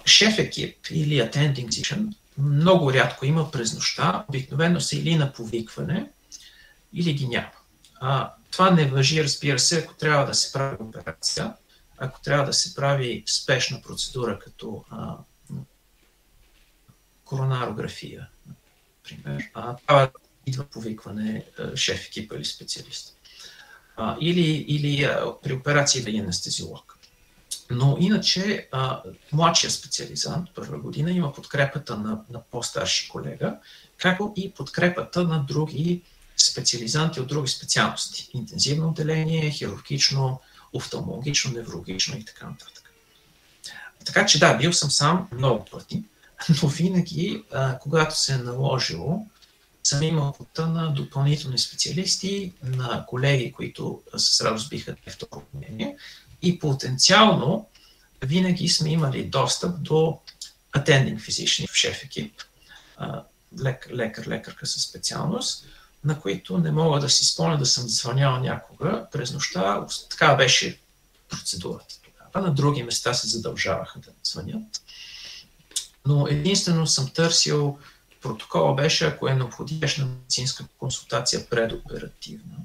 [0.07, 6.11] Шеф екип или attending position много рядко има през нощта, обикновено са или на повикване,
[6.93, 7.51] или ги няма.
[8.01, 11.55] А, това не въжи, разбира се, ако трябва да се прави операция,
[11.99, 15.17] ако трябва да се прави спешна процедура, като а,
[17.25, 18.29] коронарография,
[18.99, 19.51] например.
[19.55, 20.11] А, това
[20.47, 23.17] идва повикване шеф екипа или специалист.
[23.97, 26.94] А, или или а, при операции да е анестезиолог.
[27.71, 33.57] Но иначе а, младшия специализант, първа година, има подкрепата на, на по-старши колега,
[33.99, 36.03] както и подкрепата на други
[36.37, 38.31] специализанти от други специалности.
[38.35, 40.41] Интензивно отделение, хирургично,
[40.73, 42.93] офталмологично, неврологично и така нататък.
[44.05, 46.05] Така че да, бил съм сам много пъти,
[46.63, 49.27] но винаги, а, когато се е наложило,
[49.85, 55.97] съм имал пута на допълнителни специалисти, на колеги, които с радост биха второ мнение
[56.45, 57.69] и потенциално
[58.23, 60.21] винаги сме имали достъп до
[60.77, 62.43] attending physician шеф екип,
[63.93, 65.67] лекар, лекарка със специалност,
[66.05, 69.87] на които не мога да си спомня да съм звънял някога през нощта.
[70.11, 70.81] Така беше
[71.29, 72.49] процедурата тогава.
[72.49, 74.83] На други места се задължаваха да звънят.
[76.07, 77.79] Но единствено съм търсил
[78.21, 82.57] протокола беше, ако е необходимешна медицинска консултация предоперативна.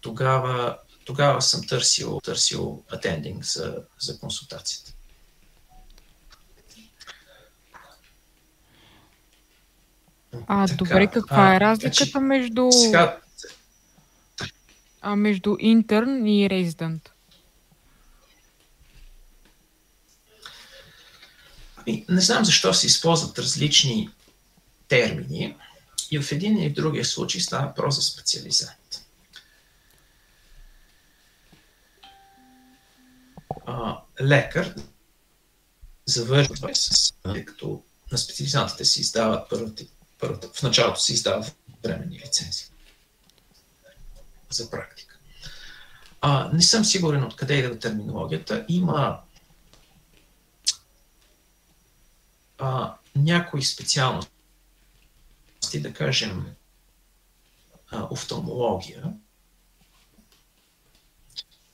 [0.00, 0.78] Тогава
[1.08, 4.92] тогава съм търсил, търсил атендинг за, за консултацията.
[10.46, 13.18] А, така, добре, каква е разликата значи, между, сега...
[15.00, 17.12] а, между интерн и резидент?
[21.76, 24.10] Ами, не знам защо се използват различни
[24.88, 25.56] термини
[26.10, 28.78] и в един и в другия случай става въпрос за специализант.
[33.68, 34.74] А, лекар
[36.06, 39.84] завършва с, тъй като на специализантите си издават първата,
[40.18, 42.66] първата, в началото си издават временни лицензии
[44.50, 45.18] за практика.
[46.20, 48.64] А, не съм сигурен откъде идва терминологията.
[48.68, 49.20] Има
[52.58, 54.30] а, някои специалности,
[55.74, 56.54] да кажем
[57.90, 59.12] а, офталмология,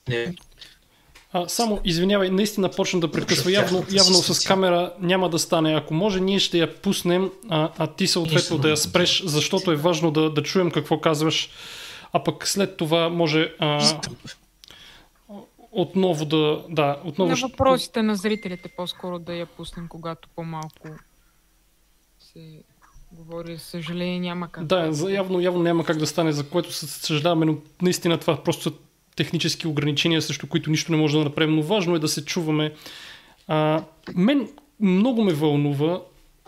[0.07, 0.35] не,
[1.33, 3.51] а, само, извинявай, наистина почна да прекъсва.
[3.51, 5.75] Явно, явно с камера няма да стане.
[5.75, 9.75] Ако може, ние ще я пуснем, а, а ти съответно да я спреш, защото е
[9.75, 11.49] важно да, да чуем какво казваш.
[12.13, 13.99] А пък след това може а,
[15.71, 16.63] отново да...
[16.69, 20.87] да отново на въпросите на зрителите по-скоро да я пуснем, когато по-малко
[22.19, 22.63] се
[23.11, 23.55] говори.
[23.55, 24.65] За съжаление няма как.
[24.65, 28.73] Да, явно, явно няма как да стане, за което съжаляваме, но наистина това просто
[29.15, 32.73] технически ограничения, срещу които нищо не може да направим, но важно е да се чуваме.
[33.47, 33.83] А,
[34.15, 34.49] мен
[34.79, 36.01] много ме вълнува,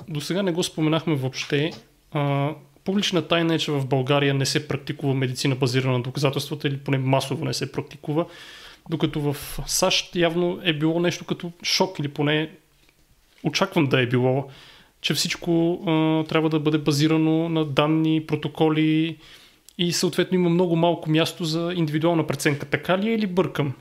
[0.07, 1.71] до сега не го споменахме въобще,
[2.11, 2.51] а,
[2.83, 6.97] публична тайна е, че в България не се практикува медицина базирана на доказателствата или поне
[6.97, 8.25] масово не се практикува,
[8.89, 12.49] докато в САЩ явно е било нещо като шок или поне
[13.43, 14.47] очаквам да е било,
[15.01, 19.17] че всичко а, трябва да бъде базирано на данни, протоколи,
[19.77, 22.65] и съответно има много малко място за индивидуална преценка.
[22.65, 23.75] Така ли е или бъркам?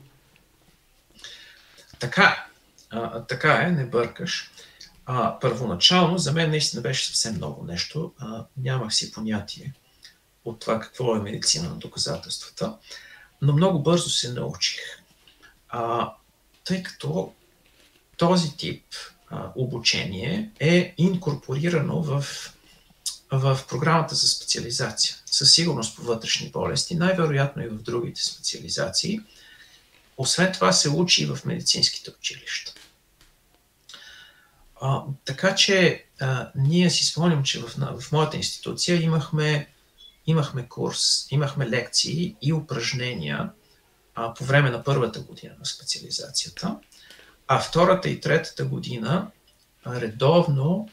[1.99, 2.47] Така,
[2.89, 4.51] а, така е, не бъркаш.
[5.05, 8.13] А, първоначално за мен наистина беше съвсем много нещо.
[8.19, 9.73] А, нямах си понятие
[10.45, 12.77] от това какво е медицина на доказателствата,
[13.41, 14.79] но много бързо се научих.
[15.69, 16.13] А,
[16.63, 17.33] тъй като
[18.17, 18.83] този тип
[19.29, 22.25] а, обучение е инкорпорирано в
[23.31, 25.15] в програмата за специализация.
[25.25, 29.19] Със сигурност по вътрешни болести, най-вероятно и в другите специализации.
[30.17, 32.73] Освен това се учи и в медицинските училища.
[34.81, 39.69] А, така че а, ние си спомням, че в, в моята институция имахме,
[40.27, 43.49] имахме курс, имахме лекции и упражнения
[44.15, 46.79] а, по време на първата година на специализацията,
[47.47, 49.31] а втората и третата година
[49.87, 50.89] редовно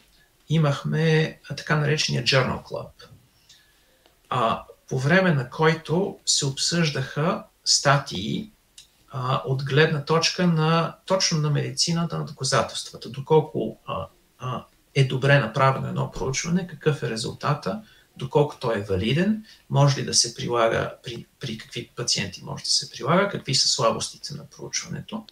[0.49, 2.91] имахме така наречения Journal Club,
[4.29, 8.51] а, по време на който се обсъждаха статии
[9.11, 14.07] а, от гледна точка на точно на медицината на доказателствата, доколко а,
[14.39, 17.83] а, е добре направено едно проучване, какъв е резултата,
[18.17, 22.71] доколко той е валиден, може ли да се прилага, при, при какви пациенти може да
[22.71, 25.25] се прилага, какви са слабостите на проучването.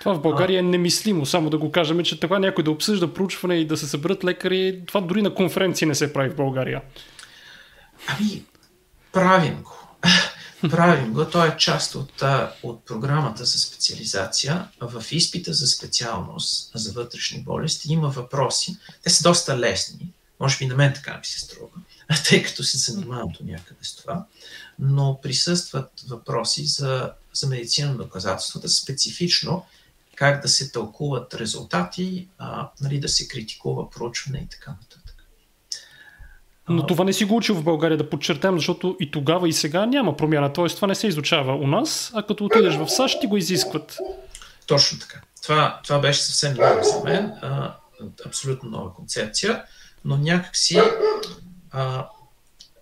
[0.00, 3.54] Това в България е немислимо, само да го кажем, че това някой да обсъжда проучване
[3.54, 6.82] и да се съберат лекари, това дори на конференции не се прави в България.
[8.06, 8.44] Ами,
[9.12, 9.76] правим го.
[10.70, 11.24] Правим го.
[11.24, 12.22] Той е част от,
[12.62, 14.68] от програмата за специализация.
[14.80, 18.76] В изпита за специалност за вътрешни болести има въпроси.
[19.02, 20.12] Те са доста лесни.
[20.40, 21.68] Може би на мен така ми се струва,
[22.28, 24.26] тъй като се занимавам до някъде с това.
[24.78, 29.66] Но присъстват въпроси за, за медицина на доказателствата, специфично
[30.20, 35.14] как да се тълкуват резултати, а, нали, да се критикува проучване и така нататък.
[36.68, 39.86] Но това не си го учил в България да подчертаем, защото и тогава и сега
[39.86, 40.52] няма промяна.
[40.52, 43.98] Тоест това не се изучава у нас, а като отидеш в САЩ ти го изискват.
[44.66, 45.20] Точно така.
[45.42, 47.24] Това, това беше съвсем ново за мен.
[47.42, 47.76] А,
[48.26, 49.62] абсолютно нова концепция,
[50.04, 50.80] но някакси
[51.70, 52.08] а,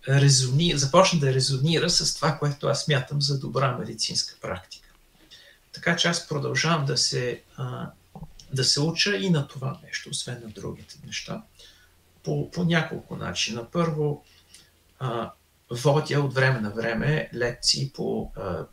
[0.09, 4.88] резони, започна да резонира с това, което аз смятам за добра медицинска практика.
[5.78, 7.90] Така че аз продължавам да се, а,
[8.52, 11.42] да се уча и на това нещо, освен на другите неща
[12.24, 13.70] по, по няколко начина.
[13.70, 14.24] Първо,
[14.98, 15.32] а,
[15.70, 18.66] водя от време на време лекции по, а,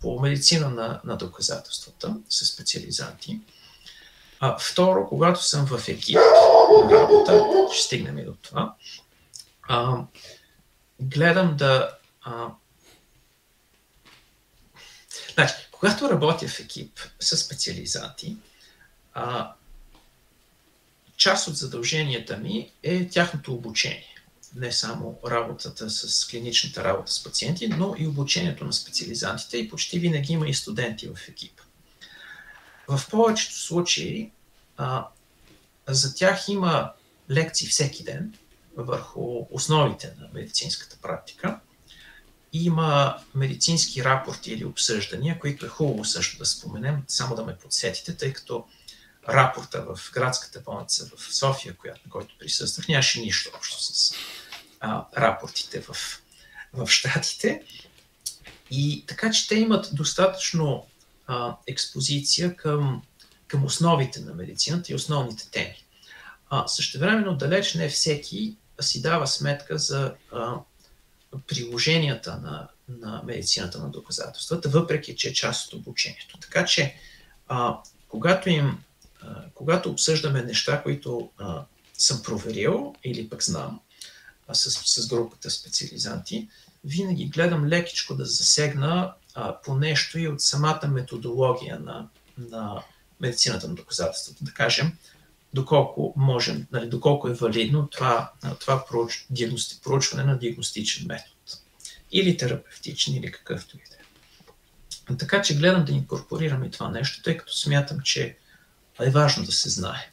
[0.00, 3.40] по медицина на, на доказателствата с специализанти.
[4.40, 6.18] А, второ, когато съм в екип
[6.90, 8.74] работа, ще стигнем и до това,
[9.62, 10.04] а,
[11.00, 11.98] гледам да.
[12.22, 12.48] А,
[15.34, 18.36] значи, когато работя в екип с специализанти,
[19.14, 19.52] а,
[21.16, 24.14] част от задълженията ми е тяхното обучение.
[24.54, 29.98] Не само работата с клиничната работа с пациенти, но и обучението на специализантите и почти
[29.98, 31.62] винаги има и студенти в екипа.
[32.88, 34.30] В повечето случаи
[34.76, 35.08] а,
[35.88, 36.92] за тях има
[37.30, 38.34] лекции всеки ден
[38.76, 41.60] върху основите на медицинската практика.
[42.52, 48.16] Има медицински рапорти или обсъждания, които е хубаво също да споменем, само да ме подсетите,
[48.16, 48.66] тъй като
[49.28, 54.14] рапорта в градската болница в София, която, на който присъствах, нямаше нищо общо с
[54.80, 55.96] а, рапортите в,
[56.72, 57.62] в Штатите.
[58.70, 60.86] И така че те имат достатъчно
[61.26, 63.02] а, експозиция към,
[63.46, 65.84] към основите на медицината и основните теми.
[66.50, 70.54] А, същевременно далеч не всеки си дава сметка за а,
[71.46, 76.38] приложенията на, на медицината на доказателствата, въпреки че е част от обучението.
[76.38, 76.96] Така че,
[77.48, 78.78] а, когато им
[79.54, 81.64] когато обсъждаме неща, които а,
[81.98, 83.80] съм проверил или пък знам
[84.48, 86.48] а, с, с групата специализанти,
[86.84, 92.82] винаги гледам лекичко да засегна а, по нещо и от самата методология на, на
[93.20, 94.44] медицината на доказателството.
[94.44, 94.98] Да кажем,
[95.54, 101.34] доколко можем, нали, доколко е валидно това, това проуч, диагности, проучване на диагностичен метод.
[102.12, 103.96] Или терапевтичен, или какъвто и да
[105.14, 105.16] е.
[105.16, 108.36] Така че гледам да инкорпорираме това нещо, тъй като смятам, че
[109.00, 110.11] е важно да се знае.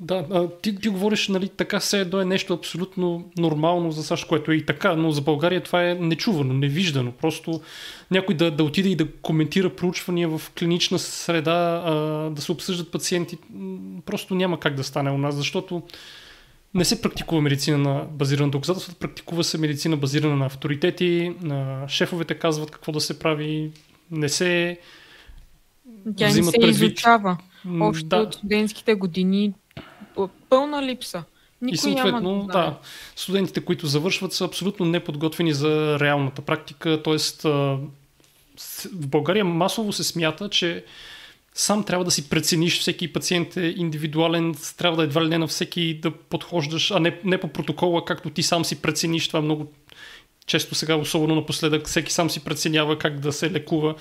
[0.00, 4.52] Да, ти, ти говориш, нали, така се едно е нещо абсолютно нормално за САЩ, което
[4.52, 7.12] е и така, но за България това е нечувано, невиждано.
[7.12, 7.60] Просто
[8.10, 11.94] някой да, да отиде и да коментира проучвания в клинична среда, а,
[12.30, 13.38] да се обсъждат пациенти,
[14.06, 15.82] просто няма как да стане у нас, защото
[16.74, 21.88] не се практикува медицина на базирана на доказателствата, практикува се медицина базирана на авторитети, на
[21.88, 23.70] шефовете казват какво да се прави,
[24.10, 24.78] не се
[26.16, 26.92] тя не се предвид.
[26.92, 27.38] изучава.
[27.80, 28.16] Още да.
[28.16, 29.52] от студентските години
[30.48, 31.24] пълна липса.
[31.62, 32.78] Никой и съответно, няма да, да,
[33.16, 37.00] студентите, които завършват, са абсолютно неподготвени за реалната практика.
[37.04, 37.78] Тоест, в
[38.92, 40.84] България масово се смята, че
[41.54, 45.46] сам трябва да си прецениш всеки пациент е индивидуален, трябва да едва ли не на
[45.46, 49.26] всеки да подхождаш, а не, не по протокола, както ти сам си прецениш.
[49.26, 49.72] Това е много
[50.46, 53.94] често сега, особено напоследък, всеки сам си преценява как да се лекува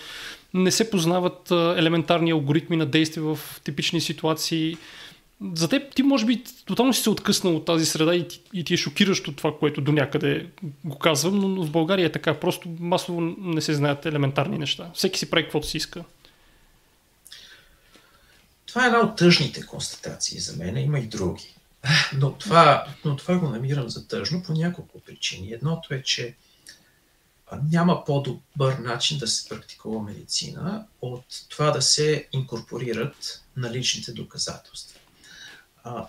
[0.56, 4.78] не се познават елементарни алгоритми на действие в типични ситуации.
[5.54, 8.64] За теб ти може би тотално си се откъснал от тази среда и ти, и
[8.64, 10.50] ти е шокиращо това, което до някъде
[10.84, 12.40] го казвам, но в България е така.
[12.40, 14.92] Просто масово не се знаят елементарни неща.
[14.94, 16.04] Всеки си прави каквото си иска.
[18.66, 20.78] Това е една от тъжните констатации за мен.
[20.78, 21.56] Има и други.
[22.18, 25.52] Но това, но това го намирам за тъжно по няколко причини.
[25.52, 26.36] Едното е, че
[27.72, 35.00] няма по-добър начин да се практикува медицина от това да се инкорпорират наличните доказателства.
[35.86, 36.08] А,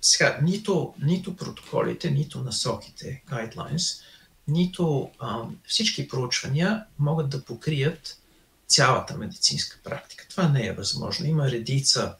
[0.00, 4.02] сега, нито, нито протоколите, нито насоките, guidelines,
[4.48, 8.18] нито а, всички проучвания могат да покрият
[8.66, 10.26] цялата медицинска практика.
[10.30, 11.26] Това не е възможно.
[11.26, 12.14] Има редица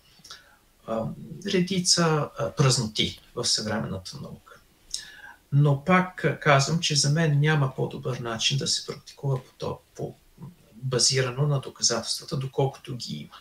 [0.86, 1.06] а,
[1.46, 4.60] редица а, празноти в съвременната наука.
[5.52, 10.14] Но пак казвам, че за мен няма по-добър начин да се практикува по, по
[10.74, 13.36] базирано на доказателствата, доколкото ги има.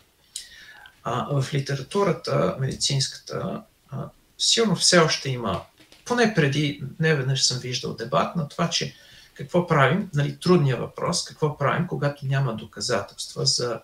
[1.07, 5.61] А, в литературата, медицинската, а, силно все още има,
[6.05, 8.95] поне преди, не веднъж съм виждал дебат на това, че
[9.33, 13.81] какво правим, нали, трудния въпрос, какво правим, когато няма доказателства за,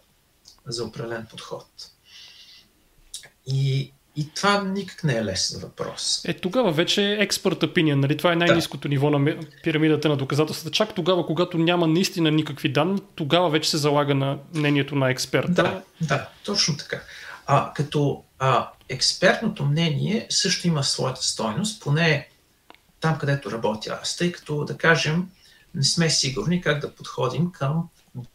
[0.65, 1.67] за определен подход.
[3.45, 6.21] И, и това никак не е лесен въпрос.
[6.25, 8.17] Е, тогава вече е експерт opinion, нали?
[8.17, 8.89] Това е най-низкото да.
[8.89, 10.71] ниво на пирамидата на доказателствата.
[10.71, 15.51] Чак тогава, когато няма наистина никакви данни, тогава вече се залага на мнението на експерта.
[15.51, 17.01] Да, да, точно така.
[17.45, 22.29] А, като а, експертното мнение също има своята стойност, поне
[22.99, 25.29] там, където работя аз, тъй като, да кажем,
[25.75, 27.89] не сме сигурни как да подходим към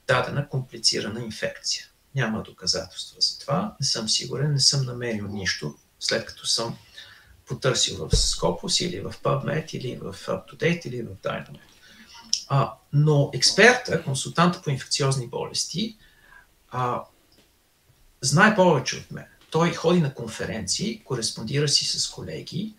[0.08, 1.84] дадена комплицирана инфекция.
[2.16, 3.76] Няма доказателства за това.
[3.80, 6.78] Не съм сигурен, не съм намерил нищо, след като съм
[7.46, 11.58] потърсил в Scopus или в PubMed или в UpToDate или в Dynamed.
[12.48, 15.96] А, но експерта, консултанта по инфекциозни болести,
[16.70, 17.02] а,
[18.20, 19.26] знае повече от мен.
[19.50, 22.74] Той ходи на конференции, кореспондира си с колеги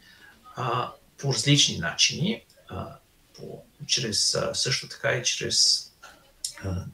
[0.55, 2.95] а, по различни начини, а,
[3.37, 5.86] по, чрез, а, също така и чрез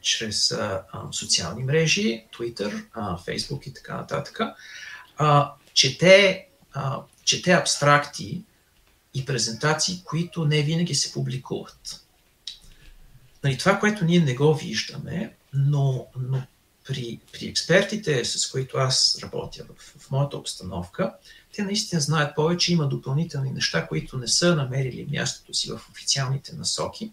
[0.01, 4.39] чрез а, социални мрежи, Twitter, а, Facebook и така нататък,
[5.17, 8.43] а, чете, а, чете абстракти
[9.13, 12.05] и презентации, които не винаги се публикуват.
[13.43, 16.41] Нали, това, което ние не го виждаме, но, но
[16.87, 21.13] при, при експертите, с които аз работя в, в моята обстановка,
[21.55, 26.55] те наистина знаят повече, има допълнителни неща, които не са намерили мястото си в официалните
[26.55, 27.11] насоки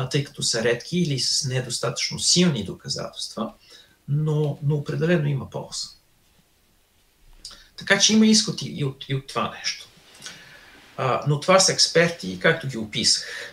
[0.00, 3.52] а, тъй като са редки или с недостатъчно силни доказателства,
[4.08, 5.88] но, но определено има полза.
[7.76, 9.88] Така че има изход и от, и от това нещо.
[10.96, 13.49] А, но това са експерти, както ги описах.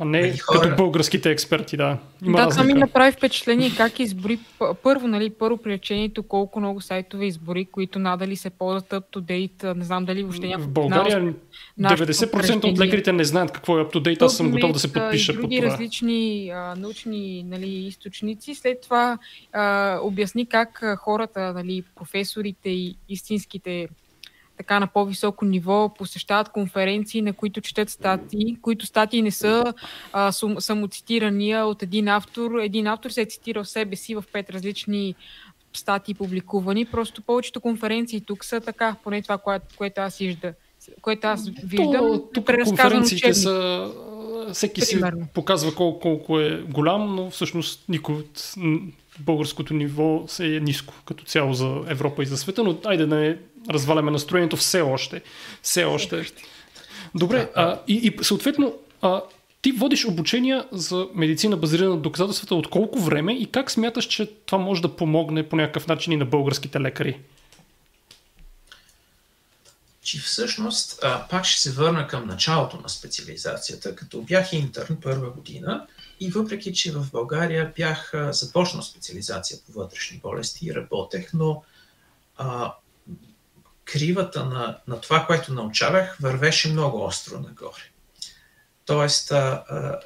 [0.00, 0.60] А не нали, хора...
[0.60, 1.98] като българските експерти, да.
[2.24, 4.38] Има да, това ми направи впечатление как избори
[4.82, 9.20] първо, нали, първо при лечението, колко много сайтове избори, които надали се ползват up to
[9.20, 9.74] date.
[9.74, 10.68] Не знам дали въобще някакво.
[10.68, 11.34] В България
[11.80, 14.22] 90% от лекарите не знаят какво е up to date.
[14.22, 15.32] Аз съм готов да се подпиша.
[15.32, 15.72] И други под това.
[15.72, 18.54] различни а, научни нали, източници.
[18.54, 19.18] След това
[19.52, 23.88] а, обясни как хората, нали, професорите и истинските
[24.58, 29.74] така на по-високо ниво посещават конференции, на които четат статии, които статии не са
[30.12, 32.58] а, самоцитирания от един автор.
[32.58, 35.14] Един автор се е цитирал себе си в пет различни
[35.72, 36.84] статии публикувани.
[36.84, 40.52] Просто повечето конференции тук са така, поне това, което, което аз вижда
[41.02, 41.92] което аз виждам.
[41.92, 43.88] То, тук конференциите са
[44.52, 45.24] всеки Примерно.
[45.24, 48.54] си показва колко, колко е голям, но всъщност никой от
[49.20, 53.16] българското ниво се е ниско като цяло за Европа и за света, но айде да
[53.16, 53.38] не
[53.70, 55.22] разваляме настроението все още.
[55.62, 56.24] Все още.
[57.14, 59.22] Добре, а, и, и съответно, а,
[59.62, 64.26] ти водиш обучения за медицина базирана на доказателствата от колко време и как смяташ, че
[64.46, 67.18] това може да помогне по някакъв начин и на българските лекари?
[70.02, 75.30] Че всъщност, а, пак ще се върна към началото на специализацията, като бях интерн първа
[75.30, 75.86] година
[76.20, 81.62] и въпреки, че в България бях започнал специализация по вътрешни болести и работех, но
[82.36, 82.74] а,
[83.84, 87.82] кривата на, на това, което научавах, вървеше много остро нагоре.
[88.84, 90.00] Тоест, а, а,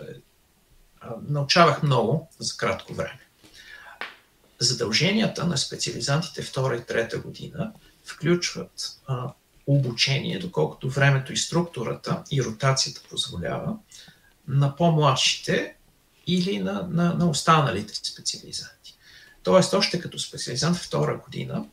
[1.00, 3.20] а, научавах много за кратко време.
[4.58, 7.72] Задълженията на специализантите втора и трета година
[8.04, 9.32] включват а,
[9.66, 13.76] обучение, доколкото времето и структурата и ротацията позволява,
[14.48, 15.74] на по-младшите
[16.26, 18.96] или на, на, на останалите специализанти.
[19.42, 21.64] Тоест, още като специализант втора година,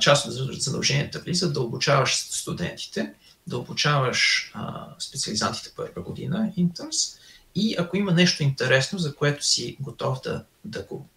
[0.00, 3.14] част от задълженията влиза да обучаваш студентите,
[3.46, 7.18] да обучаваш а, специализантите първа година, интерс,
[7.54, 11.08] и ако има нещо интересно, за което си готов да, да, го,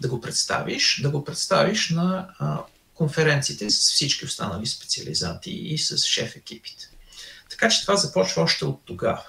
[0.00, 2.62] да го представиш, да го представиш на а,
[2.98, 6.90] конференциите с всички останали специализанти и с шеф екипите.
[7.50, 9.26] Така че това започва още от тогава.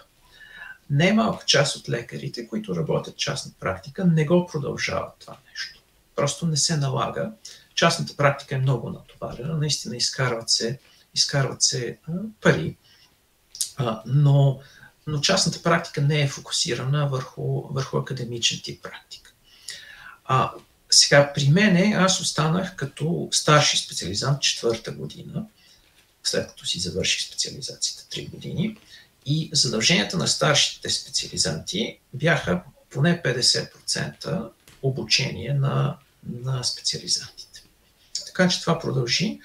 [0.90, 5.82] Немалка част от лекарите, които работят частна практика, не го продължават това нещо.
[6.16, 7.32] Просто не се налага.
[7.76, 10.80] Частната практика е много натоварена, наистина изкарват се,
[11.16, 12.12] изкарват се а,
[12.42, 12.78] пари,
[13.78, 14.60] а, но,
[15.08, 19.34] но частната практика не е фокусирана върху, върху академичен тип практика.
[20.26, 20.52] А,
[20.90, 25.46] сега, при мене аз останах като старши специализант четвърта година,
[26.24, 28.78] след като си завърших специализацията 3 години.
[29.26, 34.50] И задълженията на старшите специализанти бяха поне 50%
[34.82, 35.98] обучение на,
[36.30, 37.64] на специализантите.
[38.26, 39.40] Така че това продължи.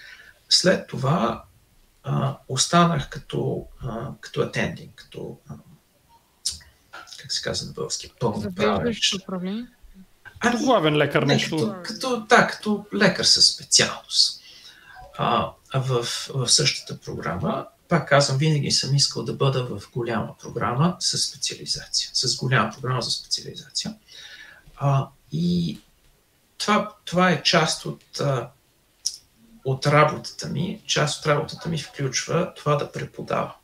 [0.48, 1.44] след това
[2.02, 5.54] а, останах като, а, като attending, като а,
[7.18, 9.73] как се казва на български, пълноправен.
[10.52, 11.56] Като главен лекар нещо.
[11.56, 14.40] Като, като, да, като лекар със специалност.
[15.18, 20.96] А, в, в същата програма, пак казвам, винаги съм искал да бъда в голяма програма
[20.98, 22.10] с специализация.
[22.12, 23.94] С голяма програма за специализация.
[24.76, 25.80] А, и
[26.58, 28.20] това, това е част от,
[29.64, 30.82] от работата ми.
[30.86, 33.54] Част от работата ми включва това да преподава.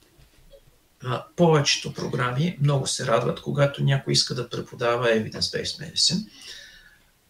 [1.04, 6.26] А, повечето програми много се радват, когато някой иска да преподава Evidence-Based Medicine.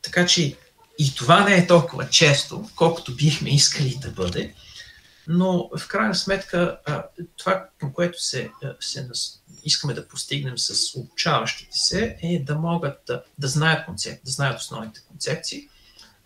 [0.03, 0.57] Така че
[0.99, 4.55] и това не е толкова често, колкото бихме искали да бъде,
[5.29, 6.79] но в крайна сметка
[7.37, 9.09] това, към което се, се
[9.65, 14.61] искаме да постигнем с обучаващите се, е да могат да, да знаят концепт, да знаят
[14.61, 15.69] основните концепции,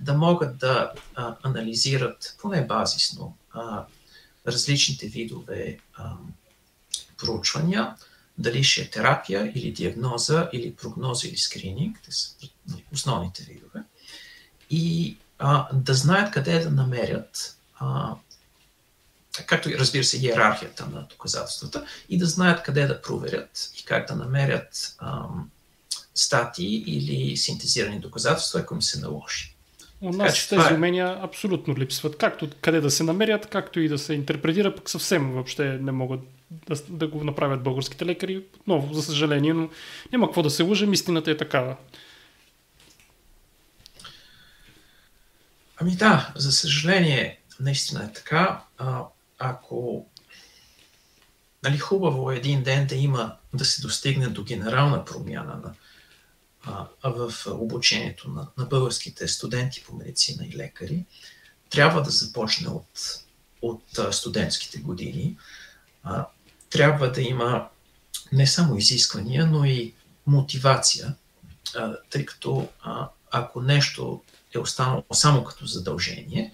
[0.01, 3.85] да могат да а, анализират поне базисно а,
[4.47, 6.13] различните видове а,
[7.19, 7.95] проучвания,
[8.39, 12.35] дали ще е терапия или диагноза, или прогноза, или скрининг, те са
[12.93, 13.81] основните видове,
[14.71, 18.15] и а, да знаят къде да намерят, а,
[19.47, 24.09] както и разбира се, иерархията на доказателствата, и да знаят къде да проверят и как
[24.09, 25.27] да намерят а,
[26.15, 29.55] статии или синтезирани доказателства, ако им се наложи.
[30.01, 30.75] У нас че, тези е...
[30.75, 32.19] умения абсолютно липсват.
[32.19, 36.21] Както къде да се намерят, както и да се интерпретира, пък съвсем въобще не могат
[36.51, 38.45] да, да го направят българските лекари.
[38.61, 39.69] Отново, за съжаление, но
[40.13, 41.77] няма какво да се лъжем, истината е такава.
[45.77, 48.65] Ами да, за съжаление, наистина е така.
[48.79, 49.05] А,
[49.39, 50.07] ако
[51.63, 55.75] нали, хубаво е един ден да има, да се достигне до генерална промяна на,
[57.03, 61.05] а, в обучението на, на българските студенти по медицина и лекари,
[61.71, 62.89] трябва да започне от,
[63.63, 65.37] от студентските години.
[66.03, 66.27] А,
[66.75, 67.69] трябва да има
[68.33, 69.95] не само изисквания, но и
[70.27, 71.15] мотивация,
[72.11, 72.69] тъй като
[73.31, 74.23] ако нещо
[74.55, 76.53] е останало само като задължение,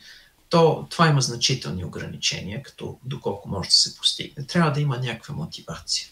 [0.49, 4.47] то това има значителни ограничения, като доколко може да се постигне.
[4.47, 6.09] Трябва да има някаква мотивация.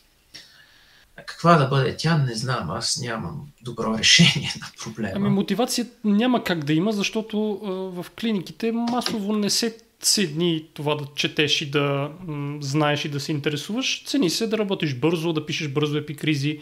[1.17, 2.71] Каква да бъде тя, не знам.
[2.71, 5.13] Аз нямам добро решение на проблема.
[5.17, 7.59] Ами мотивация няма как да има, защото
[7.95, 13.21] в клиниките масово не се цени това да четеш и да м, знаеш и да
[13.21, 14.03] се интересуваш.
[14.05, 16.61] Цени се да работиш бързо, да пишеш бързо епикризи,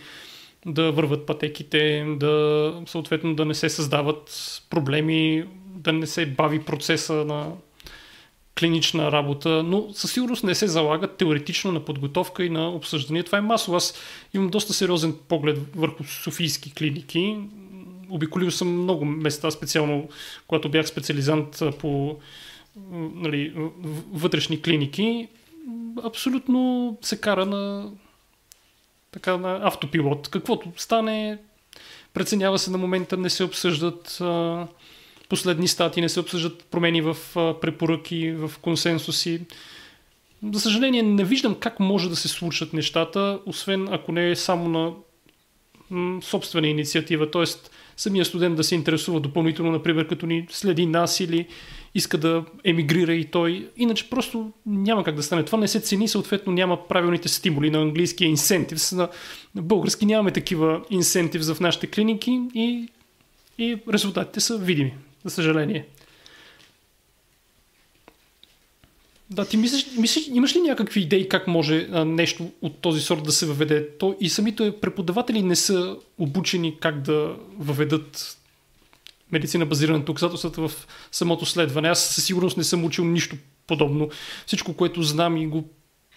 [0.66, 4.30] да върват пътеките, да съответно да не се създават
[4.70, 7.53] проблеми, да не се бави процеса на
[8.59, 13.22] клинична работа, но със сигурност не се залагат теоретично на подготовка и на обсъждане.
[13.22, 13.76] Това е масово.
[13.76, 13.95] Аз
[14.34, 17.37] имам доста сериозен поглед върху софийски клиники.
[18.11, 20.09] Обиколил съм много места, специално
[20.47, 22.18] когато бях специализант по
[23.14, 23.53] нали,
[24.12, 25.29] вътрешни клиники.
[26.05, 27.91] Абсолютно се кара на
[29.11, 30.29] така на автопилот.
[30.29, 31.39] Каквото стане,
[32.14, 34.66] преценява се на момента, не се обсъждат а,
[35.29, 39.41] последни стати, не се обсъждат промени в а, препоръки, в консенсуси.
[40.53, 44.68] За съжаление, не виждам как може да се случат нещата, освен ако не е само
[44.68, 44.93] на
[46.22, 47.31] собствена инициатива.
[47.31, 51.47] Тоест, самия студент да се интересува допълнително, например, като ни следи нас или
[51.97, 53.68] иска да емигрира и той.
[53.76, 55.44] Иначе просто няма как да стане.
[55.44, 58.92] Това не се цени, съответно няма правилните стимули на английския инсентив.
[58.92, 59.09] На,
[59.55, 62.88] български нямаме такива инсентив в нашите клиники и,
[63.59, 64.94] и резултатите са видими,
[65.24, 65.86] за съжаление.
[69.30, 73.22] Да, ти мислиш, мислиш, имаш ли някакви идеи как може а, нещо от този сорт
[73.22, 73.88] да се въведе?
[73.99, 78.36] То и самите преподаватели не са обучени как да въведат
[79.33, 81.89] медицина базирана на доказателствата в самото следване.
[81.89, 84.11] Аз със сигурност не съм учил нищо подобно.
[84.47, 85.68] Всичко, което знам и го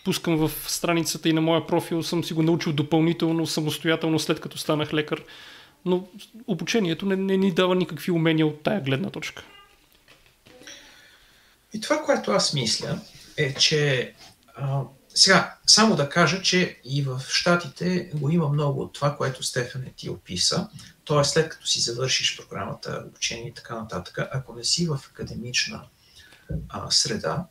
[0.06, 4.58] пускам в страницата и на моя профил, съм си го научил допълнително, самостоятелно, след като
[4.58, 5.24] станах лекар.
[5.86, 6.08] Но
[6.48, 9.44] обучението не, не ни дава никакви умения от тая гледна точка.
[11.74, 13.00] И това, което аз мисля,
[13.38, 14.14] е, че
[14.56, 14.82] а,
[15.14, 19.82] сега, само да кажа, че и в Штатите го има много от това, което Стефан
[19.82, 20.70] е ти описа.
[21.10, 21.24] Т.е.
[21.24, 25.84] след като си завършиш програмата, обучение и така нататък, ако не си в академична
[26.70, 27.46] а, среда,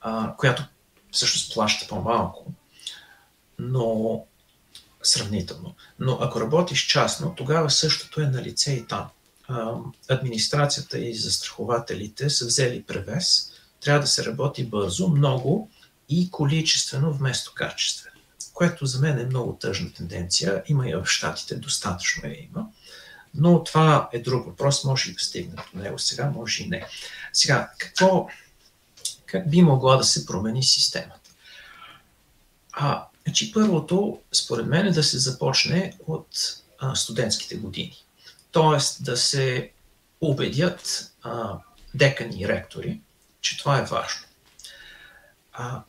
[0.00, 0.64] а, която
[1.10, 2.52] всъщност плаща по-малко,
[3.58, 4.24] но
[5.02, 5.74] сравнително.
[5.98, 9.08] Но ако работиш частно, тогава същото е на лице и там.
[9.48, 9.74] А,
[10.08, 13.52] администрацията и застрахователите са взели превес.
[13.80, 15.70] Трябва да се работи бързо, много
[16.08, 18.13] и количествено вместо качествено
[18.54, 20.62] което за мен е много тъжна тенденция.
[20.66, 22.66] Има и в Штатите, достатъчно е има.
[23.34, 26.86] Но това е друг въпрос, може и да стигне до него сега, може и не.
[27.32, 28.28] Сега, какво,
[29.26, 31.30] как би могла да се промени системата.
[32.72, 36.28] А, значи първото, според мен, е да се започне от
[36.78, 37.96] а, студентските години.
[38.52, 39.70] Тоест да се
[40.20, 41.58] убедят а,
[41.94, 43.00] декани и ректори,
[43.40, 44.26] че това е важно.
[45.52, 45.82] А,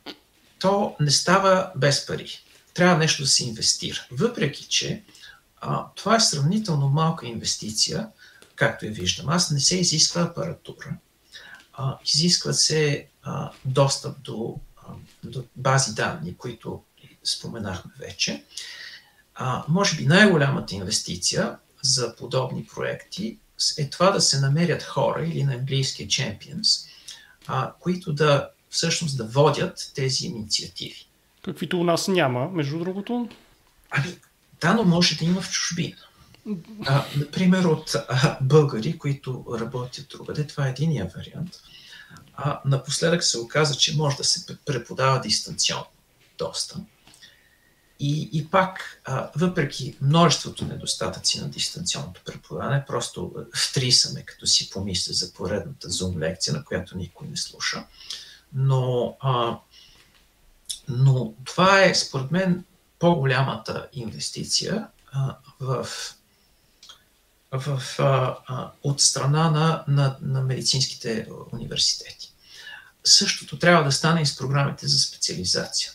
[0.58, 2.45] то не става без пари.
[2.76, 4.06] Трябва нещо да се инвестира.
[4.10, 5.02] Въпреки, че
[5.60, 8.08] а, това е сравнително малка инвестиция,
[8.54, 9.28] както я виждам.
[9.28, 10.96] Аз не се изисква апаратура.
[11.72, 14.92] А, изисква се а, достъп до, а,
[15.24, 16.82] до бази данни, които
[17.24, 18.44] споменахме вече.
[19.34, 23.38] А, може би най-голямата инвестиция за подобни проекти
[23.78, 26.88] е това да се намерят хора или на английски champions,
[27.46, 31.05] а, които да всъщност да водят тези инициативи.
[31.46, 33.28] Каквито у нас няма, между другото.
[33.90, 34.16] Ами,
[34.60, 35.96] да, но може да има в чужбина.
[36.86, 41.50] А, например, от а, българи, които работят другаде, това е единия вариант.
[42.36, 45.86] А, напоследък се оказа, че може да се преподава дистанционно
[46.38, 46.80] доста.
[48.00, 55.12] И, и пак, а, въпреки множеството недостатъци на дистанционното преподаване, просто втрисаме, като си помисля
[55.12, 57.84] за поредната Zoom лекция, на която никой не слуша.
[58.52, 59.58] Но, а,
[60.88, 62.64] но това е, според мен,
[62.98, 65.88] по-голямата инвестиция а, в,
[67.52, 72.32] в, а, а, от страна на, на, на медицинските университети.
[73.04, 75.92] Същото трябва да стане и с програмите за специализация.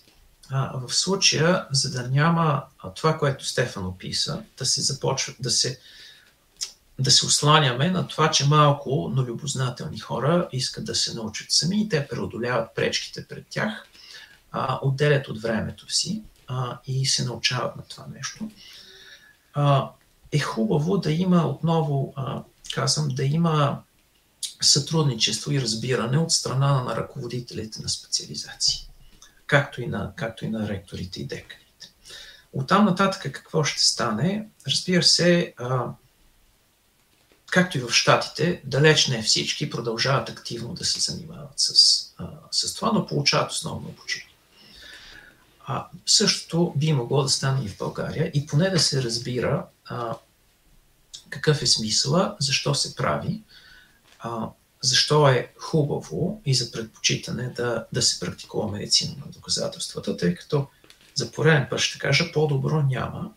[0.49, 2.63] А, в случая, за да няма
[2.95, 5.79] това, което Стефан описа, да се започва, да се,
[6.99, 11.81] да се осланяме на това, че малко, но любознателни хора искат да се научат сами
[11.81, 13.87] и те преодоляват пречките пред тях,
[14.51, 18.51] а, отделят от времето си а, и се научават на това нещо.
[19.53, 19.89] А,
[20.31, 22.43] е хубаво да има отново, а,
[22.73, 23.81] казвам, да има
[24.61, 28.91] сътрудничество и разбиране от страна на ръководителите на специализации
[29.51, 31.93] както и на, както и на ректорите и деканите.
[32.53, 34.47] От там нататък какво ще стане?
[34.67, 35.87] Разбира се, а,
[37.51, 42.73] както и в Штатите, далеч не всички продължават активно да се занимават с, а, с
[42.73, 44.30] това, но получават основно обучение.
[45.65, 50.17] А, същото би могло да стане и в България и поне да се разбира а,
[51.29, 53.43] какъв е смисъла, защо се прави,
[54.19, 54.49] а,
[54.81, 60.67] защо е хубаво и за предпочитане да, да се практикува медицина на доказателствата, тъй като
[61.15, 63.31] за пореден път ще кажа, по-добро няма,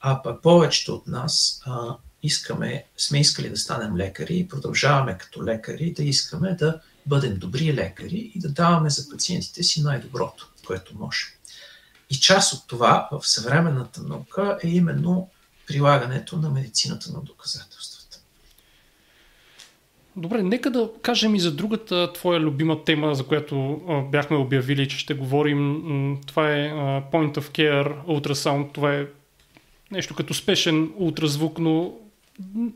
[0.00, 5.44] а пък повечето от нас а, искаме, сме искали да станем лекари и продължаваме като
[5.44, 10.98] лекари да искаме да бъдем добри лекари и да даваме за пациентите си най-доброто, което
[10.98, 11.28] можем.
[12.10, 15.30] И част от това в съвременната наука е именно
[15.66, 17.96] прилагането на медицината на доказателства.
[20.18, 23.80] Добре, нека да кажем и за другата твоя любима тема, за която
[24.12, 25.82] бяхме обявили, че ще говорим.
[26.26, 26.70] Това е
[27.12, 28.72] Point of Care Ultrasound.
[28.72, 29.06] Това е
[29.90, 31.92] нещо като спешен ултразвук, но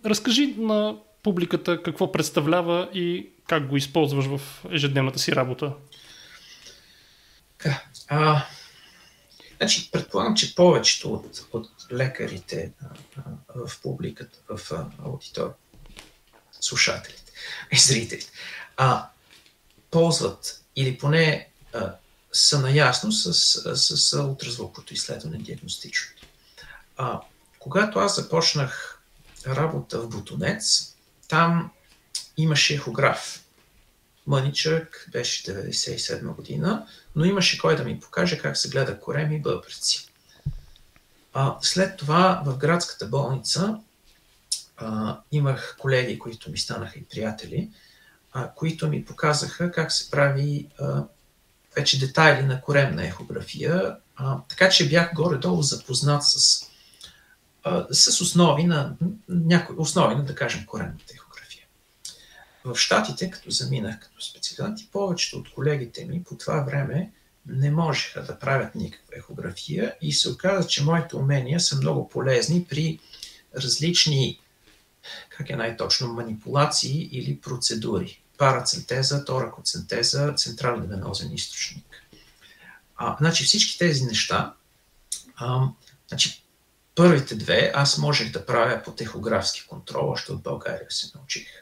[0.07, 5.72] разкажи на публиката какво представлява и как го използваш в ежедневната си работа.
[7.64, 7.83] Да.
[8.09, 8.47] А,
[9.61, 12.86] значи, предполагам, че повечето от, от лекарите а,
[13.16, 15.54] а, в публиката, в аудитор,
[16.61, 17.32] слушателите,
[17.72, 18.32] и зрителите,
[18.76, 19.08] а,
[19.90, 21.94] ползват или поне а,
[22.32, 23.34] са наясно с,
[23.76, 26.26] с, с ултразвуковото изследване диагностичното.
[26.96, 27.20] А,
[27.58, 29.02] когато аз започнах
[29.46, 30.94] работа в Бутонец,
[31.28, 31.70] там
[32.36, 33.44] имаше ехограф.
[34.26, 36.86] Мъничък беше 97 година,
[37.16, 40.08] но имаше кой да ми покаже как се гледа кореми и бъбреци.
[41.32, 43.80] А, след това в градската болница
[44.76, 47.70] а, имах колеги, които ми станаха и приятели,
[48.32, 51.04] а, които ми показаха как се прави а,
[51.76, 56.66] вече детайли на коремна ехография, а, така че бях горе-долу запознат с,
[57.64, 58.96] а, с основи на
[59.28, 61.30] някои основи на, да кажем, коремната ехография.
[62.64, 67.12] В Штатите, като заминах като специалисти, повечето от колегите ми по това време
[67.46, 72.66] не можеха да правят никаква ехография и се оказа, че моите умения са много полезни
[72.68, 72.98] при
[73.56, 74.40] различни
[75.28, 78.22] как е най-точно, манипулации или процедури.
[78.38, 82.02] Парацентеза, торакоцентеза, централен венозен източник.
[82.96, 84.54] А, значи всички тези неща,
[85.36, 85.68] а,
[86.08, 86.44] значи
[86.94, 91.59] първите две аз можех да правя по техографски контрол, още от България се научих.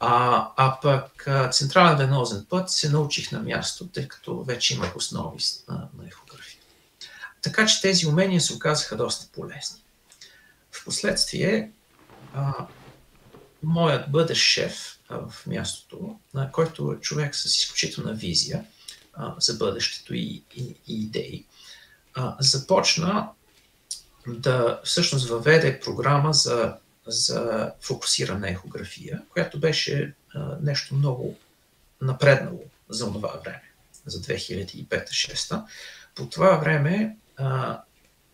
[0.00, 5.38] А, а пък централен венозен път се научих на място, тъй като вече имах основи
[5.68, 6.60] на, на ехография.
[7.42, 9.80] Така че тези умения се оказаха доста полезни.
[10.72, 11.70] Впоследствие
[12.34, 12.66] а,
[13.62, 18.64] моят бъдещ шеф а, в мястото, на който е човек с изключителна визия
[19.14, 21.46] а, за бъдещето и, и, и идеи,
[22.14, 23.28] а, започна
[24.26, 26.76] да всъщност въведе програма за,
[27.06, 31.38] за фокусирана ехография, която беше а, нещо много
[32.00, 33.62] напреднало за това време,
[34.06, 35.62] за 2005-2006.
[36.14, 37.80] По това време а,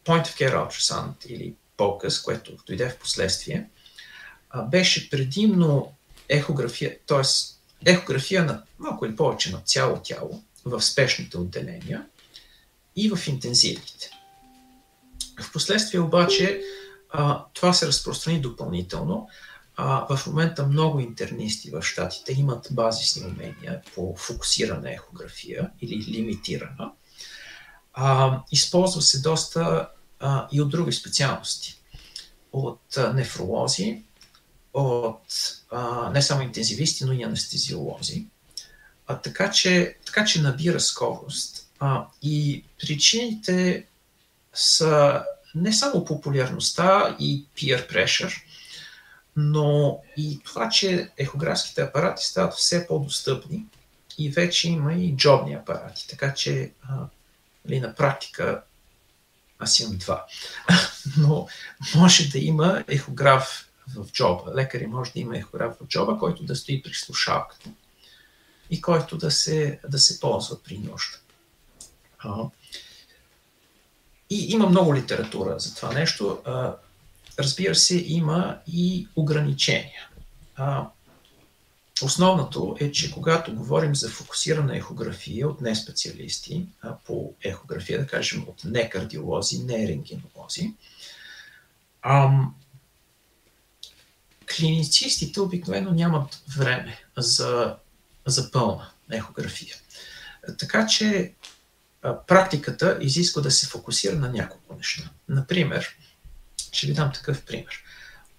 [0.04, 3.68] Point of Care Ultrasound или POCUS, което дойде в последствие,
[4.50, 5.94] а, беше предимно
[6.28, 7.22] ехография, т.е.
[7.90, 12.06] ехография на малко или повече на цяло тяло в спешните отделения
[12.96, 14.10] и в интензивните.
[15.40, 16.60] В последствие обаче
[17.52, 19.28] това се разпространи допълнително.
[19.76, 26.92] А, в момента много интернисти в щатите имат базисни умения по фокусирана ехография или лимитирана.
[27.92, 29.88] А, използва се доста
[30.20, 31.82] а, и от други специалности.
[32.52, 34.02] От а, нефролози,
[34.74, 35.22] от
[35.70, 38.26] а, не само интензивисти, но и анестезиолози.
[39.06, 41.68] А, така, че, така че набира скорост.
[41.78, 43.86] А, и причините
[44.54, 45.22] са
[45.54, 48.42] не само популярността и peer pressure,
[49.36, 53.66] но и това, че ехографските апарати стават все по-достъпни
[54.18, 56.08] и вече има и джобни апарати.
[56.08, 56.94] Така че а,
[57.64, 58.62] нали, на практика
[59.58, 60.26] аз имам два.
[61.16, 61.48] Но
[61.94, 64.54] може да има ехограф в джоба.
[64.54, 67.70] Лекари може да има ехограф в джоба, който да стои при слушалката
[68.70, 71.18] и който да се, да се ползва при нужда.
[74.32, 76.38] И има много литература за това нещо.
[77.38, 80.08] Разбира се, има и ограничения.
[82.02, 86.66] Основното е, че когато говорим за фокусирана ехография от не специалисти
[87.06, 90.74] по ехография, да кажем от не кардиолози, не рентгенолози,
[94.56, 97.76] клиницистите обикновено нямат време за,
[98.26, 99.76] за пълна ехография.
[100.58, 101.32] Така че
[102.26, 105.10] практиката изисква да се фокусира на няколко неща.
[105.28, 105.96] Например,
[106.72, 107.82] ще ви дам такъв пример.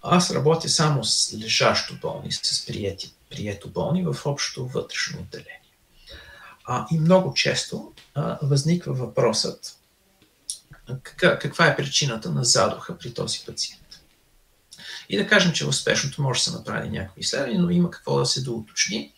[0.02, 5.60] Аз работя само с лежащо болни, с приети, прието болни в общото вътрешно отделение.
[6.64, 9.78] А, и много често а, възниква въпросът
[11.02, 13.80] кака, каква е причината на задуха при този пациент.
[15.08, 18.26] И да кажем, че успешното може да се направи някакви изследвания, но има какво да
[18.26, 19.12] се доуточни.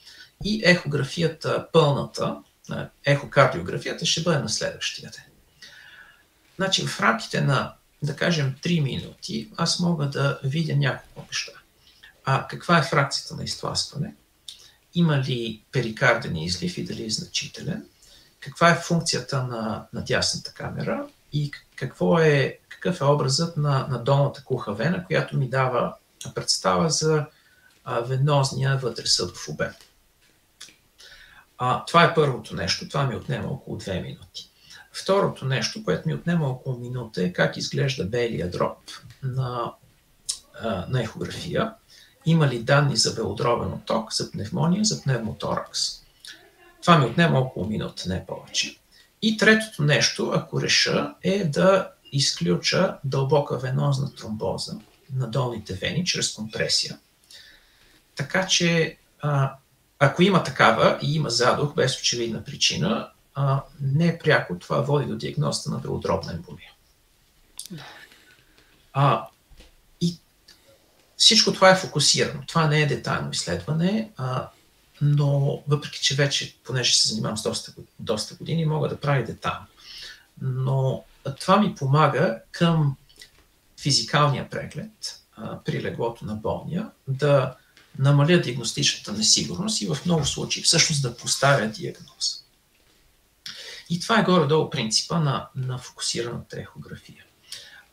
[0.44, 2.36] И ехографията, пълната,
[3.04, 5.24] ехокардиографията ще бъде на следващия ден.
[6.56, 11.52] Значи в рамките на, да кажем, 3 минути, аз мога да видя няколко неща.
[12.24, 14.14] А каква е фракцията на изтласкване?
[14.94, 17.86] Има ли перикарден излив и дали е значителен?
[18.40, 21.06] Каква е функцията на, на дясната камера?
[21.32, 25.94] И какво е, какъв е образът на, на долната куха вена, която ми дава
[26.34, 27.26] представа за
[27.84, 29.72] а, венозния вътресъдов обем.
[31.58, 32.88] А, това е първото нещо.
[32.88, 34.50] Това ми отнема около 2 минути.
[34.92, 38.78] Второто нещо, което ми отнема около минута е как изглежда белия дроб
[39.22, 39.72] на,
[40.60, 41.74] а, на ехография.
[42.26, 45.80] Има ли данни за белодробен оток, за пневмония, за пневмоторакс.
[46.82, 48.78] Това ми отнема около минута, не повече.
[49.22, 54.74] И третото нещо, ако реша, е да изключа дълбока венозна тромбоза
[55.14, 56.98] на долните вени чрез компресия.
[58.16, 59.54] Така че а,
[59.98, 65.16] ако има такава и има задух без очевидна причина, а, не пряко това води до
[65.16, 66.70] диагнозата на белодробна емболия.
[68.92, 69.26] А,
[70.00, 70.18] и
[71.16, 72.42] всичко това е фокусирано.
[72.46, 74.48] Това не е детайлно изследване, а,
[75.00, 79.66] но въпреки, че вече, понеже се занимавам с доста, доста години, мога да правя детайлно.
[80.40, 81.04] Но
[81.40, 82.96] това ми помага към
[83.80, 87.56] физикалния преглед а, при леглото на болния да
[87.98, 92.44] намаля диагностичната несигурност и в много случаи всъщност да поставя диагноз.
[93.90, 97.24] И това е горе-долу принципа на, на фокусираната ехография.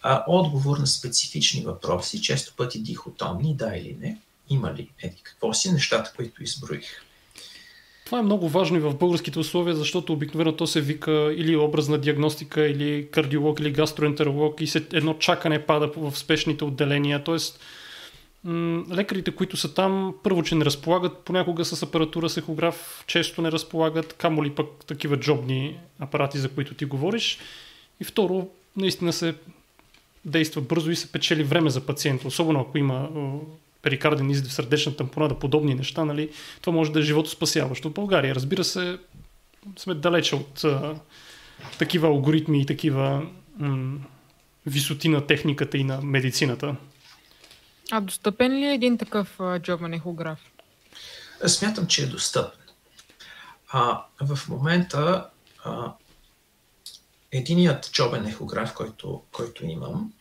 [0.01, 4.17] А, отговор на специфични въпроси, често пъти дихотомни, да или не,
[4.49, 7.03] има ли еди какво си, нещата, които изброих.
[8.05, 11.97] Това е много важно и в българските условия, защото обикновено то се вика или образна
[11.97, 17.23] диагностика, или кардиолог, или гастроентеролог и се, едно чакане пада в спешните отделения.
[17.23, 17.59] Тоест,
[18.91, 23.51] лекарите, които са там, първо, че не разполагат понякога с апаратура с ехограф, често не
[23.51, 27.39] разполагат, камо ли пък такива джобни апарати, за които ти говориш.
[27.99, 29.35] И второ, наистина се
[30.25, 33.09] действа бързо и се печели време за пациента, особено ако има
[33.81, 36.29] перикарден излив, сърдечна тампонада, подобни неща, нали,
[36.61, 37.89] това може да е живото спасяващо.
[37.89, 38.97] В България, разбира се,
[39.77, 40.95] сме далече от а,
[41.79, 43.25] такива алгоритми и такива
[43.57, 43.97] м-
[44.65, 46.75] висоти на техниката и на медицината.
[47.95, 50.39] А достъпен ли е един такъв джобен ехограф?
[51.47, 52.59] Смятам, че е достъпен.
[53.69, 55.29] А, в момента
[55.63, 55.93] а,
[57.31, 60.13] единият джобен ехограф, който, който имам,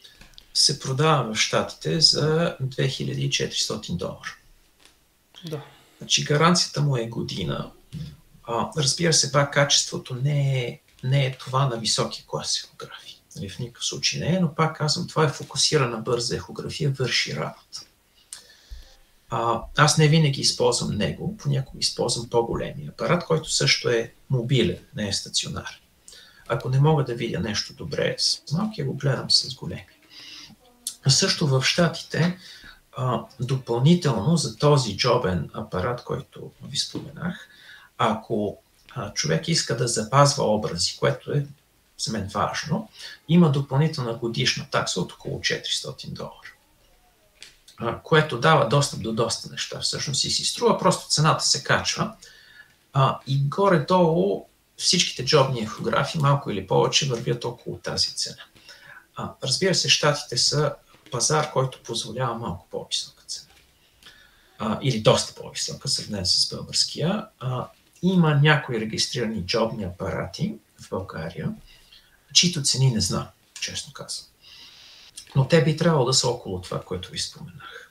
[0.55, 4.37] се продава в Штатите за 2400 долара.
[5.45, 5.63] Да.
[5.99, 7.71] Значи гаранцията му е година.
[8.45, 13.22] А, разбира се, пак качеството не е, не е това на високи класи ехографи.
[13.37, 17.37] Нали, в никакъв случай не е, но пак казвам, това е фокусирана бърза ехография, върши
[17.37, 17.81] работа.
[19.31, 25.09] А, аз не винаги използвам него, понякога използвам по-големия апарат, който също е мобилен, не
[25.09, 25.79] е стационарен.
[26.49, 29.87] Ако не мога да видя нещо добре с малкия, го гледам с големи.
[31.05, 32.39] А също в Штатите,
[32.97, 37.49] а, допълнително за този джобен апарат, който ви споменах,
[37.99, 38.59] ако
[38.95, 41.47] а, човек иска да запазва образи, което е
[42.03, 42.89] за мен важно,
[43.29, 46.53] има допълнителна годишна такса от около 400 долара
[48.03, 52.15] което дава достъп до доста неща всъщност и си струва, просто цената се качва.
[53.27, 54.47] И горе-долу
[54.77, 58.43] всичките джобни ехографи, малко или повече, вървят около тази цена.
[59.45, 60.75] Разбира се, щатите са
[61.11, 63.49] пазар, който позволява малко по-висока цена.
[64.83, 67.27] Или доста по-висока, сравнен с българския.
[68.03, 71.49] Има някои регистрирани джобни апарати в България,
[72.33, 73.27] чието цени не знам,
[73.61, 74.27] честно казвам.
[75.37, 77.91] Но те би трябвало да са около това, което ви споменах.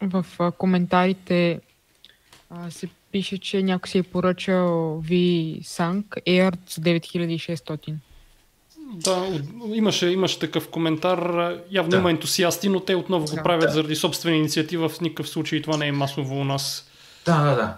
[0.00, 1.60] В а, коментарите
[2.50, 7.94] а, се пише, че някой си е поръчал V-Sank Air с 9600.
[8.92, 9.40] Да,
[9.74, 11.52] имаше, имаше такъв коментар.
[11.70, 11.96] Явно да.
[11.96, 13.72] има ентусиасти, но те отново го правят да.
[13.72, 14.88] заради собствена инициатива.
[14.88, 16.90] В никакъв случай това не е масово у нас.
[17.26, 17.76] Да, да, да.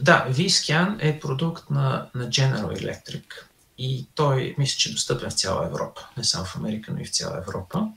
[0.00, 3.24] Да, V-Scan е продукт на, на General Electric
[3.82, 6.08] и той мисля, че е достъпен в цяла Европа.
[6.16, 7.88] Не само в Америка, но и в цяла Европа.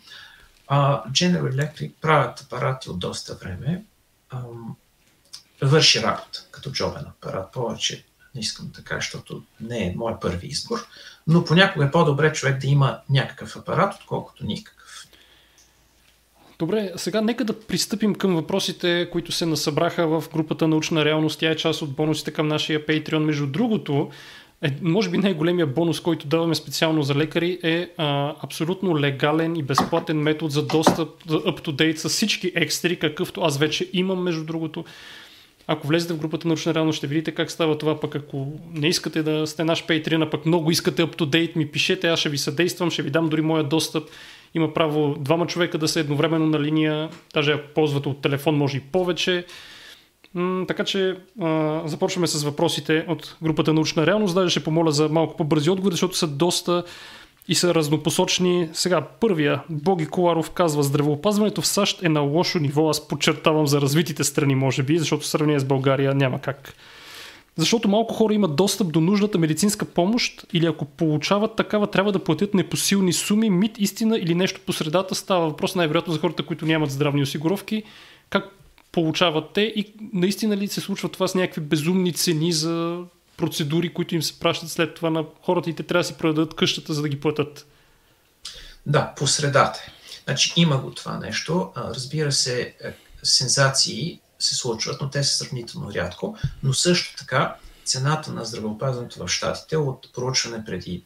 [0.67, 3.83] А, General Electric правят апарати от доста време.
[4.29, 4.41] А,
[5.61, 7.51] върши работа като джобен апарат.
[7.51, 8.05] Повече
[8.35, 10.87] не искам така, защото не е мой първи избор.
[11.27, 15.07] Но понякога е по-добре човек да има някакъв апарат, отколкото никакъв.
[16.59, 21.39] Добре, сега нека да пристъпим към въпросите, които се насъбраха в групата Научна реалност.
[21.39, 23.17] Тя е част от бонусите към нашия Patreon.
[23.17, 24.11] Между другото,
[24.65, 29.63] е, може би най-големия бонус, който даваме специално за лекари е а, абсолютно легален и
[29.63, 34.85] безплатен метод за достъп за up-to-date с всички екстри, какъвто аз вече имам, между другото.
[35.67, 39.23] Ако влезете в групата научна реалност, ще видите как става това, пък ако не искате
[39.23, 42.91] да сте наш Patreon, а пък много искате up-to-date, ми пишете, аз ще ви съдействам,
[42.91, 44.09] ще ви дам дори моя достъп.
[44.53, 48.77] Има право двама човека да са едновременно на линия, даже ако ползвате от телефон, може
[48.77, 49.45] и повече.
[50.67, 54.35] Така че а, започваме с въпросите от групата Научна реалност.
[54.35, 56.83] Даже ще помоля за малко по-бързи отговори, защото са доста
[57.47, 58.69] и са разнопосочни.
[58.73, 62.89] Сега, първия, Боги Коларов казва, здравеопазването в САЩ е на лошо ниво.
[62.89, 66.73] Аз подчертавам за развитите страни, може би, защото в сравнение с България няма как.
[67.57, 72.19] Защото малко хора имат достъп до нужната медицинска помощ или ако получават такава, трябва да
[72.19, 75.15] платят непосилни суми, мит, истина или нещо по средата.
[75.15, 77.83] Става въпрос най-вероятно за хората, които нямат здравни осигуровки.
[78.29, 78.64] Как
[78.95, 83.03] получават те и наистина ли се случва това с някакви безумни цени за
[83.37, 86.55] процедури, които им се пращат след това на хората и те трябва да си продадат
[86.55, 87.67] къщата, за да ги платят?
[88.85, 89.79] Да, по средата.
[90.23, 91.71] Значи има го това нещо.
[91.77, 92.93] Разбира се, е,
[93.23, 96.37] сензации се случват, но те са сравнително рядко.
[96.63, 101.03] Но също така цената на здравеопазването в Штатите от проучване преди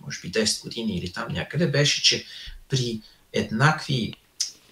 [0.00, 2.24] може би 10 години или там някъде беше, че
[2.68, 4.14] при еднакви,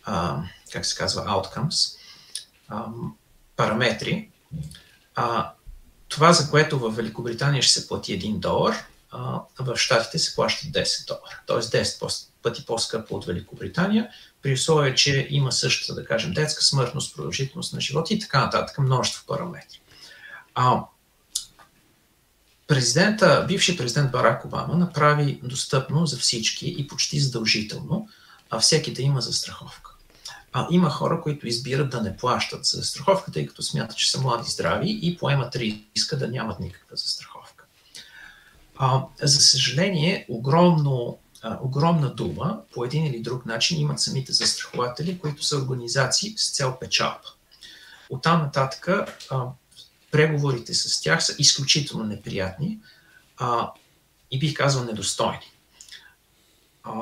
[0.04, 1.96] а, как се казва, outcomes,
[2.68, 2.86] а,
[3.56, 4.30] параметри,
[5.14, 5.52] а,
[6.08, 8.74] това, за което в Великобритания ще се плати 1 долар,
[9.10, 11.40] а, в Штатите се плаща 10 долара.
[11.46, 14.08] Тоест 10 пъти по-скъпо от Великобритания,
[14.42, 18.78] при условие, че има същата, да кажем, детска смъртност, продължителност на живота и така нататък,
[18.78, 19.80] множество параметри.
[20.54, 20.80] А,
[22.66, 28.08] президента, бивши президент Барак Обама направи достъпно за всички и почти задължително
[28.50, 29.95] а всеки да има застраховка.
[30.58, 34.20] А, има хора, които избират да не плащат за застраховка, тъй като смятат, че са
[34.20, 37.64] млади здрави и поемат риска да нямат никаква застраховка.
[38.76, 45.18] А, за съжаление, огромно, а, огромна дума по един или друг начин имат самите застрахователи,
[45.18, 47.28] които са организации с цел печалба.
[48.10, 48.88] Оттам нататък
[49.30, 49.46] а,
[50.10, 52.78] преговорите с тях са изключително неприятни
[53.36, 53.72] а,
[54.30, 55.52] и бих казал недостойни.
[56.82, 56.92] А,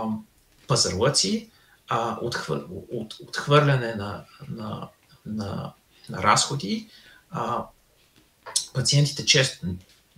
[0.67, 1.51] пазарлъци,
[1.95, 4.89] а, отхвър, от, отхвърляне на, на,
[5.27, 5.73] на,
[6.09, 6.89] на разходи,
[7.31, 7.65] а,
[8.73, 9.67] пациентите често,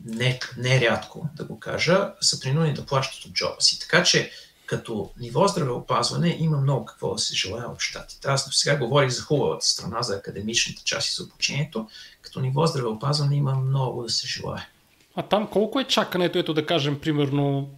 [0.04, 3.80] не, не рядко да го кажа, са принудени да плащат от джоба си.
[3.80, 4.30] Така че
[4.66, 8.28] като ниво здравеопазване има много какво да се желая от щатите.
[8.28, 11.88] Аз сега говорих за хубавата страна, за академичната част и за обучението.
[12.22, 14.68] Като ниво здравеопазване има много да се желая.
[15.16, 17.70] А там колко е чакането, ето да кажем, примерно,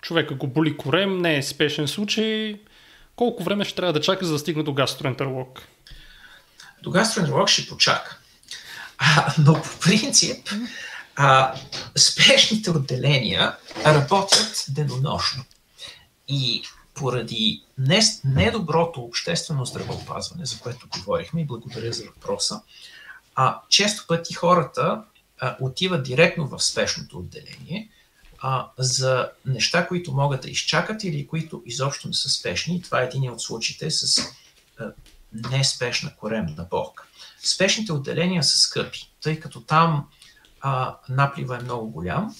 [0.00, 2.60] човека го боли корем, не е спешен случай,
[3.20, 5.62] колко време ще трябва да чака, за да стигне до гастроентеролог?
[6.82, 8.18] До гастроентеролог ще почака.
[8.98, 10.48] А, но по принцип,
[11.16, 11.54] а,
[11.96, 13.56] спешните отделения
[13.86, 15.44] работят денонощно.
[16.28, 16.62] И
[16.94, 17.62] поради
[18.24, 22.60] недоброто обществено здравеопазване, за което говорихме и благодаря за въпроса,
[23.34, 25.02] а, често пъти хората
[25.40, 27.88] а, отиват директно в спешното отделение
[28.40, 32.82] а, за неща, които могат да изчакат или които изобщо не са спешни.
[32.82, 34.24] Това е един от случаите с
[34.78, 34.92] а,
[35.50, 37.04] неспешна коремна болка.
[37.44, 40.08] Спешните отделения са скъпи, тъй като там
[40.60, 42.34] а, наплива е много голям.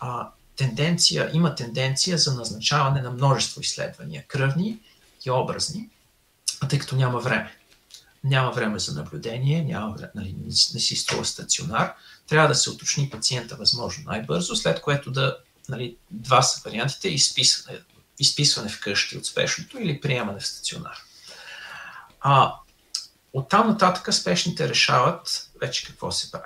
[0.00, 4.78] А, тенденция, има тенденция за назначаване на множество изследвания, кръвни
[5.26, 5.90] и образни,
[6.68, 7.56] тъй като няма време.
[8.24, 10.36] Няма време за наблюдение, няма време, нали,
[10.74, 11.94] не си струва стационар.
[12.26, 15.36] Трябва да се уточни пациента възможно най-бързо, след което да,
[15.68, 17.78] нали, два са вариантите, изписване,
[18.18, 20.96] изписване в къщи от спешното или приемане в стационар.
[22.20, 22.54] А,
[23.32, 26.44] оттам нататък спешните решават вече какво се прави.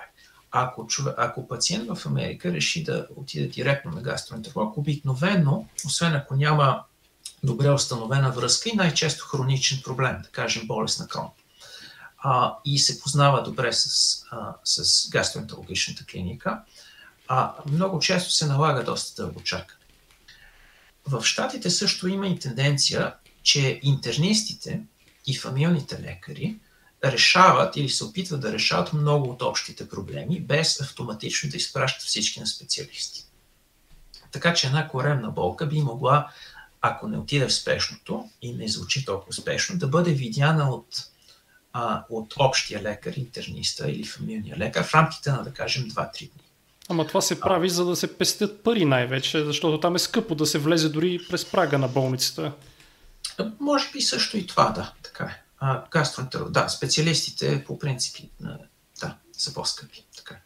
[0.50, 6.36] Ако, човек, ако пациент в Америка реши да отиде директно на гастроентеролог, обикновено, освен ако
[6.36, 6.84] няма
[7.42, 11.28] добре установена връзка и най-често хроничен проблем, да кажем болест на крон,
[12.18, 16.62] а, и се познава добре с, а, с гастроентерологичната клиника,
[17.32, 19.80] а, много често се налага доста дълго чакане.
[21.06, 24.82] В Штатите също има и тенденция, че интернистите
[25.26, 26.58] и фамилните лекари
[27.04, 32.40] решават или се опитват да решават много от общите проблеми, без автоматично да изпращат всички
[32.40, 33.24] на специалисти.
[34.32, 36.30] Така че една коремна болка би могла,
[36.80, 41.08] ако не отиде в спешното и не звучи толкова спешно, да бъде видяна от,
[41.72, 46.49] а, от общия лекар, интерниста или фамилния лекар в рамките на, да кажем, 2-3 дни.
[46.90, 50.46] Ама това се прави, за да се пестят пари най-вече, защото там е скъпо да
[50.46, 52.52] се влезе дори през прага на болницата.
[53.60, 55.42] Може би също и това, да, така е.
[55.58, 58.30] А, гастроентеролог, да, специалистите по принципи
[59.00, 60.04] да, са по-скъпи.
[60.16, 60.36] Така.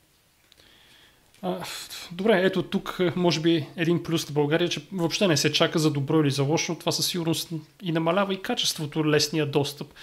[1.42, 1.64] А,
[2.12, 5.90] добре, ето тук може би един плюс на България, че въобще не се чака за
[5.90, 6.74] добро или за лошо.
[6.74, 7.48] Това със сигурност
[7.82, 9.94] и намалява и качеството, лесния достъп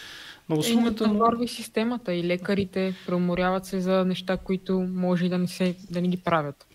[0.49, 1.09] на услугата.
[1.43, 6.07] Е, системата и лекарите преуморяват се за неща, които може да не, се, да не
[6.07, 6.67] ги правят.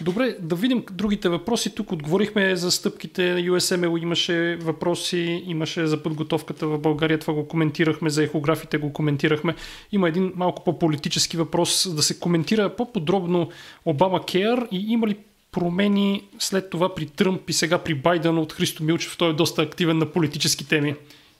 [0.00, 1.74] Добре, да видим другите въпроси.
[1.74, 7.48] Тук отговорихме за стъпките на USML, имаше въпроси, имаше за подготовката в България, това го
[7.48, 9.54] коментирахме, за ехографите го коментирахме.
[9.92, 13.48] Има един малко по-политически въпрос, да се коментира по-подробно
[13.84, 15.16] Обама Кер и има ли
[15.52, 19.62] промени след това при Тръмп и сега при Байден от Христо Милчев, той е доста
[19.62, 20.94] активен на политически теми.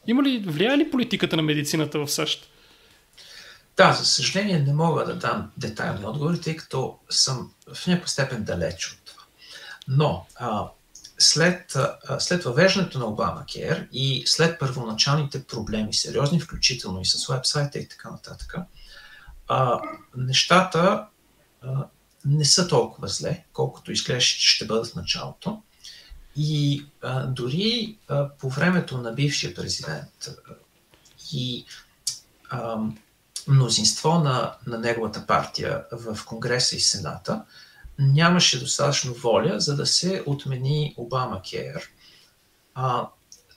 [0.07, 2.51] Има ли, влияе ли политиката на медицината в САЩ?
[3.77, 8.45] Да, за съжаление не мога да дам детайлни отговори, тъй като съм в някаква степен
[8.45, 9.23] далеч от това.
[9.89, 10.69] Но а,
[11.19, 17.27] след, а, след въвеждането на Обама Кер и след първоначалните проблеми, сериозни, включително и с
[17.27, 18.55] вебсайта и така нататък,
[19.49, 19.81] а,
[20.17, 21.07] нещата
[21.63, 21.87] а,
[22.25, 25.63] не са толкова зле, колкото изглежда, че ще бъдат в началото.
[26.37, 30.29] И а, дори а, по времето на бившия президент
[31.33, 31.65] и
[32.51, 32.79] а,
[33.49, 37.45] мнозинство на, на неговата партия в Конгреса и Сената
[38.01, 41.91] нямаше достатъчно воля, за да се отмени Обама Кер,
[42.75, 43.09] а,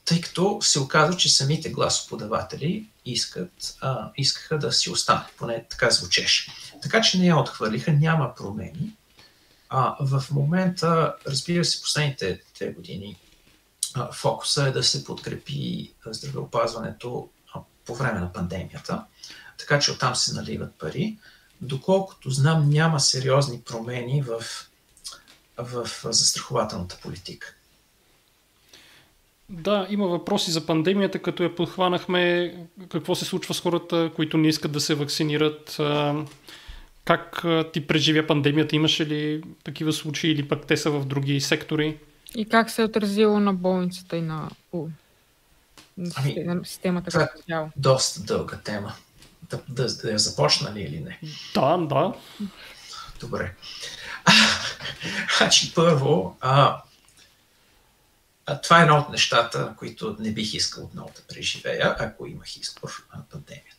[0.06, 5.90] тъй като се оказва, че самите гласоподаватели искат, а, искаха да си остане, поне така
[5.90, 6.52] звучеше.
[6.82, 8.96] Така че не я отхвърлиха, няма промени.
[9.76, 13.18] А, в момента, разбира се, последните две години
[13.96, 19.04] а, фокуса е да се подкрепи здравеопазването а, по време на пандемията
[19.58, 21.18] така че оттам се наливат пари.
[21.62, 24.44] Доколкото знам, няма сериозни промени в,
[25.58, 27.56] в застрахователната политика.
[29.50, 32.54] Да, има въпроси за пандемията, като я подхванахме.
[32.90, 35.80] Какво се случва с хората, които не искат да се вакцинират?
[37.06, 38.76] Как ти преживя пандемията?
[38.76, 41.98] Имаше ли такива случаи или пък те са в други сектори?
[42.36, 44.50] И как се е отразило на болницата и на,
[46.16, 47.70] ами, системата като цяло?
[47.76, 48.94] Доста дълга тема
[49.50, 51.20] да, да, да я започна ли или не?
[51.54, 52.14] Да, да.
[53.20, 53.56] Добре.
[55.38, 56.82] Значи, първо, а,
[58.46, 62.58] а, това е едно от нещата, които не бих искал отново да преживея, ако имах
[62.58, 63.73] избор на пандемията.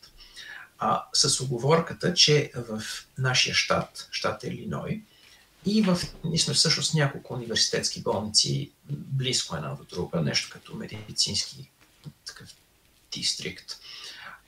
[0.87, 2.81] А, с оговорката, че в
[3.17, 5.03] нашия щат, щат Илиной,
[5.65, 5.99] И в,
[6.53, 11.71] всъщност няколко университетски болници, близко една до друга, нещо като медицински
[12.25, 12.49] такъв
[13.11, 13.77] дистрикт,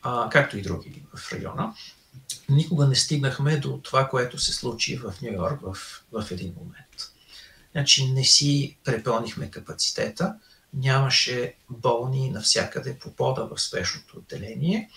[0.02, 1.74] а, както и други в района.
[2.50, 5.78] Никога не стигнахме до това, което се случи в Нью Йорк в,
[6.12, 7.12] в един момент.
[7.72, 10.36] Значи не си препълнихме капацитета,
[10.74, 14.90] нямаше болни навсякъде по пода в спешното отделение.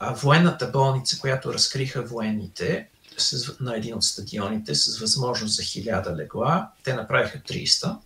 [0.00, 2.88] Военната болница, която разкриха военните
[3.18, 7.96] с, на един от стадионите с възможност за 1000 легла, те направиха 300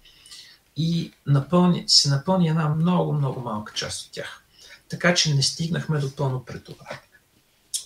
[0.76, 4.45] и напълни, се напълни една много, много малка част от тях.
[4.88, 7.01] Така че не стигнахме до пълно претоварване.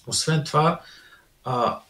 [0.07, 0.81] Освен това,
[1.45, 1.81] а,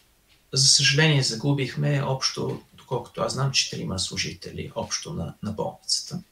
[0.52, 6.22] за съжаление, загубихме общо, доколкото аз знам, четирима служители общо на, на болницата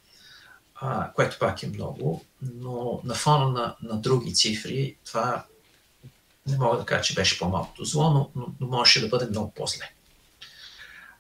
[0.81, 5.45] а, което пак е много, но на фона на, на други цифри, това
[6.47, 9.53] не мога да кажа, че беше по-малкото зло, но, но, но можеше да бъде много
[9.57, 9.91] по-зле.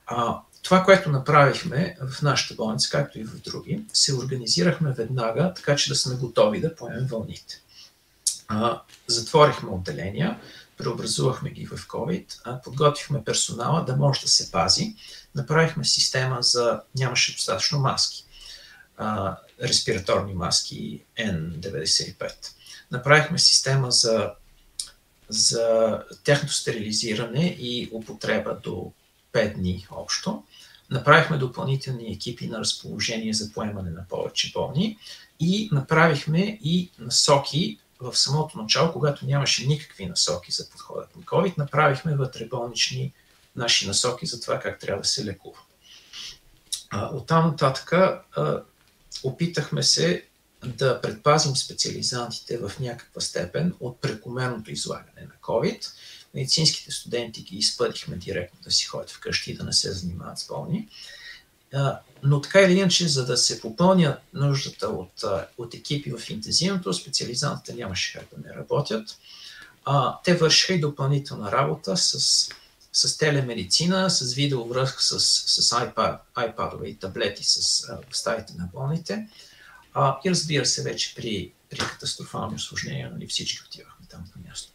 [0.06, 5.76] А, това, което направихме в нашата болница, както и в други, се организирахме веднага, така
[5.76, 7.60] че да сме готови да поемем вълните.
[8.48, 10.40] А, затворихме отделения,
[10.76, 14.94] преобразувахме ги в COVID, а, подготвихме персонала да може да се пази,
[15.34, 16.80] направихме система за...
[16.94, 18.24] нямаше достатъчно маски
[18.96, 22.32] а, респираторни маски N95.
[22.90, 24.32] Направихме система за,
[25.28, 28.92] за тяхното стерилизиране и употреба до
[29.32, 30.42] 5 дни общо.
[30.90, 34.98] Направихме допълнителни екипи на разположение за поемане на повече болни
[35.40, 41.58] и направихме и насоки в самото начало, когато нямаше никакви насоки за подхода към COVID,
[41.58, 43.12] направихме вътреболнични
[43.56, 45.58] наши насоки за това как трябва да се лекува.
[46.92, 47.92] От там нататък
[49.24, 50.24] опитахме се
[50.64, 55.90] да предпазим специализантите в някаква степен от прекомерното излагане на COVID.
[56.34, 60.46] Медицинските студенти ги изпъдихме директно да си ходят вкъщи и да не се занимават с
[60.46, 60.88] болни.
[62.22, 65.24] Но така или иначе, за да се попълня нуждата от,
[65.58, 69.18] от екипи в интензивното, специализантите нямаше как да не работят.
[70.24, 72.48] Те вършиха и допълнителна работа с
[72.96, 79.28] с телемедицина, с видеовръзка с, с iPad, iPad и таблети с, в стаите на болните.
[79.98, 84.72] А, и разбира се, вече при, при катастрофални осложнения, нали, всички отивахме там на място.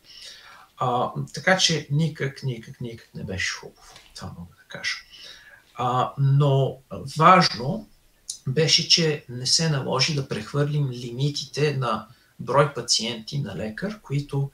[0.78, 3.82] А, така че никак, никак, никак не беше хубаво.
[4.16, 4.94] Това мога да кажа.
[5.76, 6.78] А, но
[7.18, 7.90] важно
[8.48, 12.08] беше, че не се наложи да прехвърлим лимитите на
[12.40, 14.52] брой пациенти на лекар, които,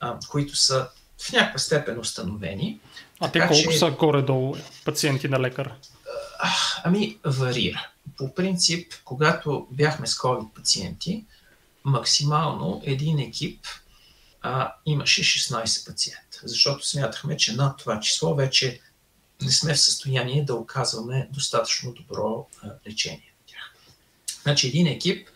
[0.00, 0.88] а, които са
[1.18, 2.80] в някаква степен установени.
[3.20, 3.78] А те колко че...
[3.78, 5.74] са горе-долу пациенти на лекар?
[6.84, 7.88] Ами, варира.
[8.16, 11.24] По принцип, когато бяхме с COVID пациенти,
[11.84, 13.66] максимално един екип
[14.42, 18.80] а, имаше 16 пациента, защото смятахме, че над това число вече
[19.42, 23.74] не сме в състояние да оказваме достатъчно добро а, лечение на тях.
[24.42, 25.28] Значи един екип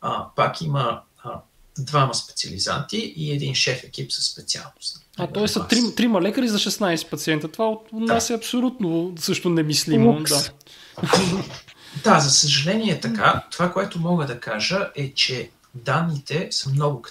[0.00, 1.40] а, пак има а,
[1.78, 5.05] двама специализанти и един шеф екип със специалност.
[5.18, 5.48] А т.е.
[5.48, 7.48] са три, трима лекари за 16 пациента.
[7.48, 10.22] Това от нас е абсолютно също немислимо.
[10.28, 10.50] Да.
[12.04, 13.44] да, за съжаление е така.
[13.50, 17.02] Това, което мога да кажа е, че данните са много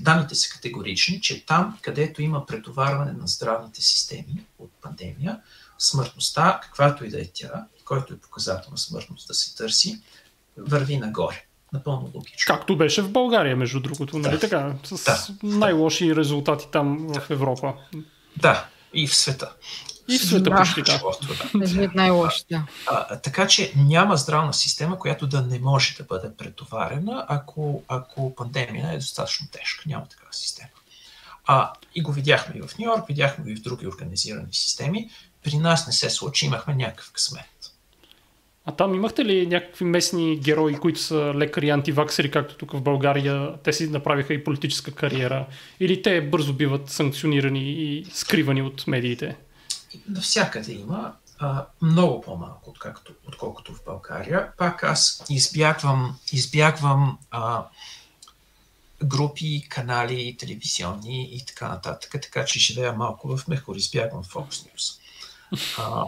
[0.00, 5.40] данните са категорични, че там, където има претоварване на здравните системи от пандемия,
[5.78, 10.02] смъртността, каквато и да е тя, който е показател на смъртност да се търси,
[10.56, 12.54] върви нагоре напълно логично.
[12.54, 14.40] Както беше в България, между другото, нали да.
[14.40, 14.74] така?
[14.84, 15.34] С да.
[15.42, 17.20] най-лоши резултати там да.
[17.20, 17.74] в Европа.
[18.36, 19.52] Да, и в света.
[20.08, 20.56] И в света да.
[20.56, 21.00] почти да.
[21.54, 21.90] да.
[21.94, 22.62] най-лошите.
[23.22, 28.92] Така че няма здравна система, която да не може да бъде претоварена, ако, ако пандемия
[28.92, 29.82] е достатъчно тежка.
[29.86, 30.68] Няма такава система.
[31.46, 35.10] А, и го видяхме и в Нью Йорк, видяхме и в други организирани системи.
[35.42, 37.44] При нас не се случи, имахме някакъв късмет.
[38.64, 43.54] А там имахте ли някакви местни герои, които са лекари антиваксери, както тук в България?
[43.62, 45.46] Те си направиха и политическа кариера.
[45.80, 49.36] Или те бързо биват санкционирани и скривани от медиите?
[50.08, 51.12] Навсякъде има.
[51.38, 54.48] А, много по-малко, отколкото, отколкото в България.
[54.58, 57.66] Пак аз избягвам, избягвам а,
[59.04, 62.10] групи, канали, телевизионни и така нататък.
[62.12, 65.00] Така че живея малко в Мехор, избягвам Fox News.
[65.78, 66.04] А,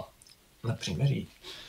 [0.64, 1.26] например, и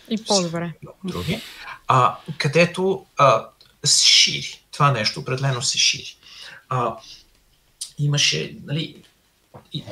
[0.09, 0.73] и по-добре.
[1.03, 1.41] Други,
[1.87, 3.47] а, където а,
[3.85, 4.63] се шири.
[4.71, 6.17] Това нещо определено се шири.
[6.69, 6.97] А,
[7.97, 9.03] имаше, нали,
[9.73, 9.83] и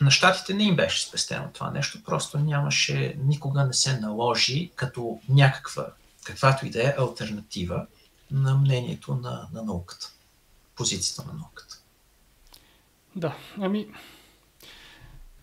[0.00, 5.20] на щатите не им беше спестено това нещо, просто нямаше, никога не се наложи като
[5.28, 5.86] някаква,
[6.24, 7.86] каквато и да е альтернатива
[8.30, 10.12] на мнението на, на науката,
[10.76, 11.78] позицията на науката.
[13.16, 13.86] Да, ами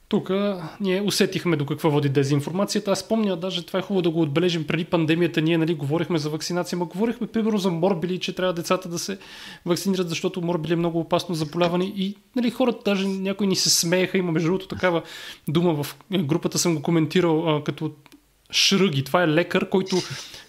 [0.09, 0.31] тук
[0.79, 2.91] ние усетихме до какво води дезинформацията.
[2.91, 5.41] Аз спомня, даже това е хубаво да го отбележим преди пандемията.
[5.41, 9.17] Ние нали, говорихме за вакцинация, но говорихме примерно за морбили, че трябва децата да се
[9.65, 11.85] вакцинират, защото морбили е много опасно заболяване.
[11.85, 14.17] И нали, хората, даже някои ни се смееха.
[14.17, 15.01] Има между другото такава
[15.47, 17.91] дума в групата, съм го коментирал а, като
[18.51, 19.03] шръги.
[19.03, 19.95] Това е лекар, който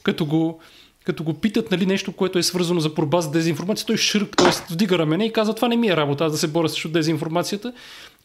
[0.02, 0.60] като го
[1.08, 4.72] като го питат нали, нещо, което е свързано за борба с дезинформация, той ширк, т.е.
[4.72, 7.72] вдига рамене и казва, това не ми е работа, аз да се боря срещу дезинформацията.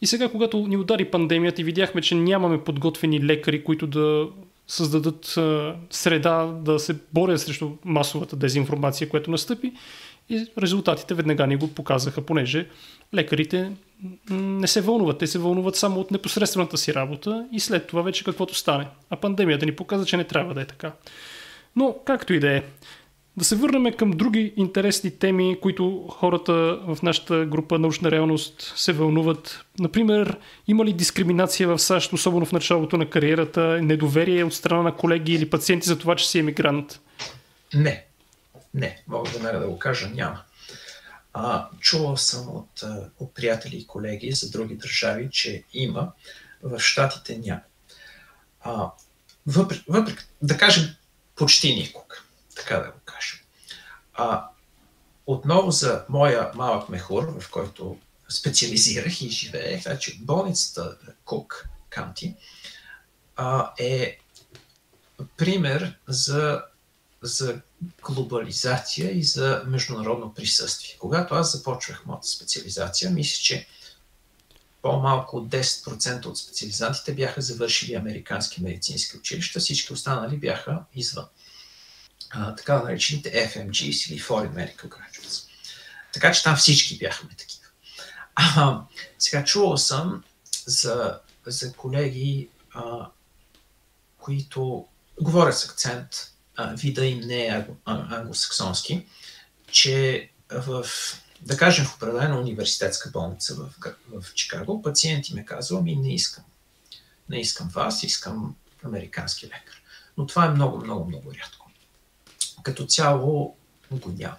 [0.02, 4.26] И сега, когато ни удари пандемията и видяхме, че нямаме подготвени лекари, които да
[4.68, 5.38] създадат
[5.90, 9.72] среда да се борят срещу масовата дезинформация, която настъпи,
[10.28, 12.66] и резултатите веднага ни го показаха, понеже
[13.14, 13.72] лекарите
[14.30, 15.18] не се вълнуват.
[15.18, 18.86] Те се вълнуват само от непосредствената си работа и след това вече каквото стане.
[19.10, 20.92] А пандемията ни показа, че не трябва да е така.
[21.76, 22.62] Но, както и да е.
[23.36, 26.52] Да се върнем към други интересни теми, които хората
[26.86, 29.64] в нашата група научна реалност се вълнуват.
[29.78, 30.38] Например,
[30.68, 35.34] има ли дискриминация в САЩ, особено в началото на кариерата, недоверие от страна на колеги
[35.34, 37.00] или пациенти за това, че си емигрант?
[37.74, 38.04] Не.
[38.74, 40.42] Не, мога веднага да го кажа, няма.
[41.32, 42.84] А, чувал съм от,
[43.18, 46.12] от приятели и колеги за други държави, че има,
[46.62, 47.60] в Штатите няма.
[48.60, 48.90] А,
[49.46, 50.84] въпреки, въпреки, да кажем,
[51.36, 52.16] почти никога,
[52.56, 53.38] така да го кажем.
[54.14, 54.48] А,
[55.26, 57.98] отново за моя малък мехур, в който
[58.28, 62.34] специализирах и живеех, значи болницата Кук Канти
[63.78, 64.18] е
[65.36, 66.62] пример за,
[67.22, 67.60] за
[68.02, 70.96] глобализация и за международно присъствие.
[70.98, 73.66] Когато аз започвах моята специализация, мисля, че
[74.84, 81.24] по-малко от 10% от специализантите бяха завършили американски медицински училища, всички останали бяха извън.
[82.30, 85.48] А, така наречените FMGs или Foreign Medical Graduates.
[86.12, 87.66] Така че там всички бяхме такива.
[88.34, 88.80] А,
[89.18, 90.24] сега чувал съм
[90.66, 93.10] за, за колеги, а,
[94.18, 94.88] които
[95.20, 96.08] говорят с акцент,
[96.56, 99.06] а, вида им не е англосаксонски,
[99.70, 100.86] че в
[101.44, 103.70] да кажем в определена университетска болница в,
[104.08, 106.44] в Чикаго, пациенти ме казва, ми не искам.
[107.28, 109.82] Не искам вас, искам американски лекар.
[110.16, 111.70] Но това е много, много, много рядко.
[112.62, 113.56] Като цяло
[113.90, 114.36] го няма.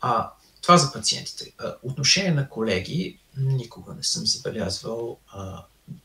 [0.00, 0.32] А,
[0.62, 1.52] това за пациентите.
[1.82, 5.64] Отношение на колеги, никога не съм забелязвал а,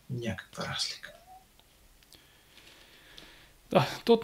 [0.10, 1.12] някаква разлика.
[3.72, 4.22] Да, то,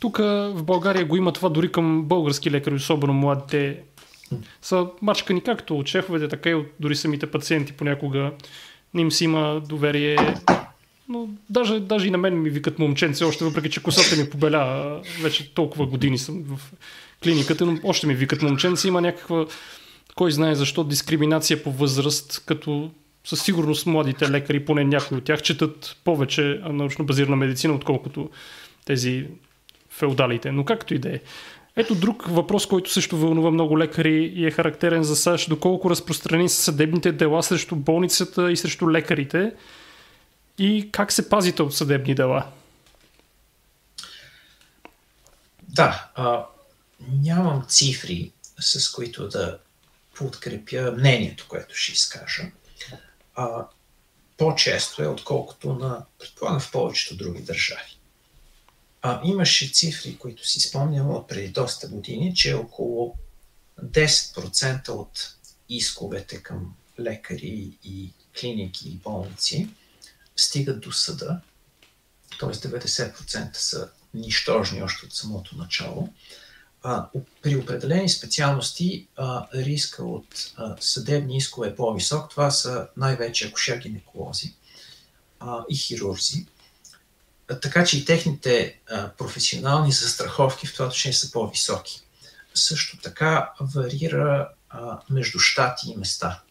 [0.00, 3.84] тук в България го има това дори към български лекари, особено младите
[4.62, 8.32] са мачкани както от шефовете, така и от дори самите пациенти понякога.
[8.94, 10.16] Не им си има доверие.
[11.08, 15.02] Но даже, даже и на мен ми викат момченце, още въпреки, че косата ми побеля.
[15.22, 16.72] Вече толкова години съм в
[17.22, 18.88] клиниката, но още ми викат момченце.
[18.88, 19.46] Има някаква,
[20.14, 22.90] кой знае защо, дискриминация по възраст, като
[23.24, 28.30] със сигурност младите лекари, поне някои от тях, четат повече научно базирана медицина, отколкото
[28.84, 29.26] тези
[29.90, 30.52] феодалите.
[30.52, 31.20] Но както и да е.
[31.76, 35.48] Ето друг въпрос, който също вълнува много лекари и е характерен за САЩ.
[35.48, 39.52] Доколко разпространи са съдебните дела срещу болницата и срещу лекарите
[40.58, 42.46] и как се пазите от съдебни дела?
[45.62, 46.46] Да, а,
[47.22, 49.58] нямам цифри, с които да
[50.14, 52.42] подкрепя мнението, което ще изкажа.
[53.34, 53.66] А,
[54.36, 57.95] по-често е, отколкото на, предполагам, в повечето други държави.
[59.08, 63.14] А, имаше цифри, които си спомням от преди доста години, че около
[63.84, 65.34] 10% от
[65.68, 69.68] исковете към лекари и клиники и болници
[70.36, 71.40] стигат до съда,
[72.40, 72.48] т.е.
[72.48, 76.08] 90% са нищожни още от самото начало.
[76.82, 77.08] А,
[77.42, 82.30] при определени специалности а, риска от а, съдебни искове е по-висок.
[82.30, 84.52] Това са най-вече акушер-гинеколози
[85.70, 86.46] и хирурзи
[87.46, 92.02] така че и техните а, професионални застраховки в това отношение са по-високи.
[92.54, 96.42] Също така варира а, между щати и места.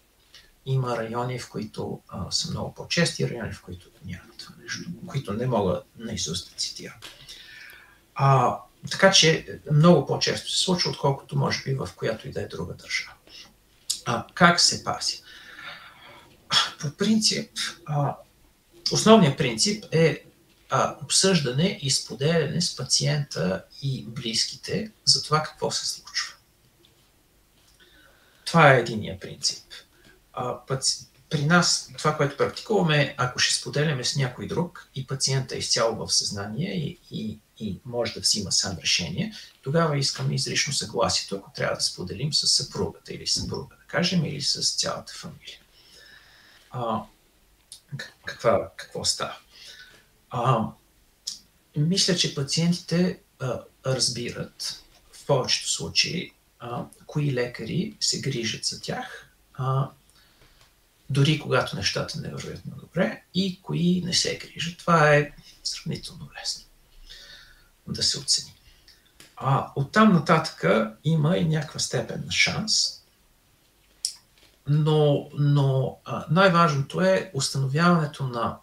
[0.66, 5.34] Има райони, в които а, са много по-чести, райони, в които няма това нещо, които
[5.34, 6.96] не мога наизуст да цитирам.
[8.16, 8.58] А,
[8.92, 12.74] така че много по-често се случва, отколкото може би в която и да е друга
[12.74, 13.12] държава.
[14.06, 15.22] А, как се пази?
[16.80, 17.52] По принцип,
[17.86, 18.16] а,
[18.92, 20.26] основният принцип е
[20.78, 26.36] а, обсъждане и споделяне с пациента и близките за това какво се случва.
[28.46, 29.64] Това е единия принцип.
[30.34, 31.08] А, паци...
[31.30, 36.06] При нас това, което практикуваме, ако ще споделяме с някой друг и пациента е изцяло
[36.06, 41.52] в съзнание и, и, и може да взима сам решение, тогава искаме изрично съгласието, ако
[41.52, 45.60] трябва да споделим с съпругата или съпруга, да кажем, или с цялата фамилия.
[46.72, 47.02] А,
[48.26, 49.38] каква, какво става.
[50.30, 50.68] А,
[51.78, 54.84] мисля, че пациентите а, разбират
[55.14, 59.90] в повечето случаи а, кои лекари се грижат за тях, а,
[61.10, 64.78] дори когато нещата не вървят много добре, и кои не се грижат.
[64.78, 65.32] Това е
[65.64, 66.66] сравнително лесно
[67.88, 68.54] да се оцени.
[69.38, 70.66] А оттам нататък
[71.04, 73.02] има и някаква степен на шанс,
[74.68, 75.98] но, но
[76.30, 78.58] най-важното е установяването на,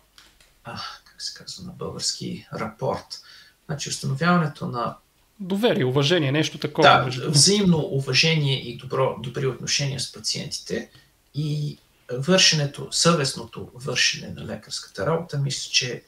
[0.64, 0.80] а,
[1.23, 3.23] как се казва на български, рапорт.
[3.66, 4.97] Значи установяването на
[5.40, 6.89] Доверие, уважение, нещо такова.
[6.89, 10.90] Да, взаимно уважение и добро, добри отношения с пациентите
[11.35, 11.78] и
[12.12, 16.03] вършенето, съвестното вършене на лекарската работа, мисля, че е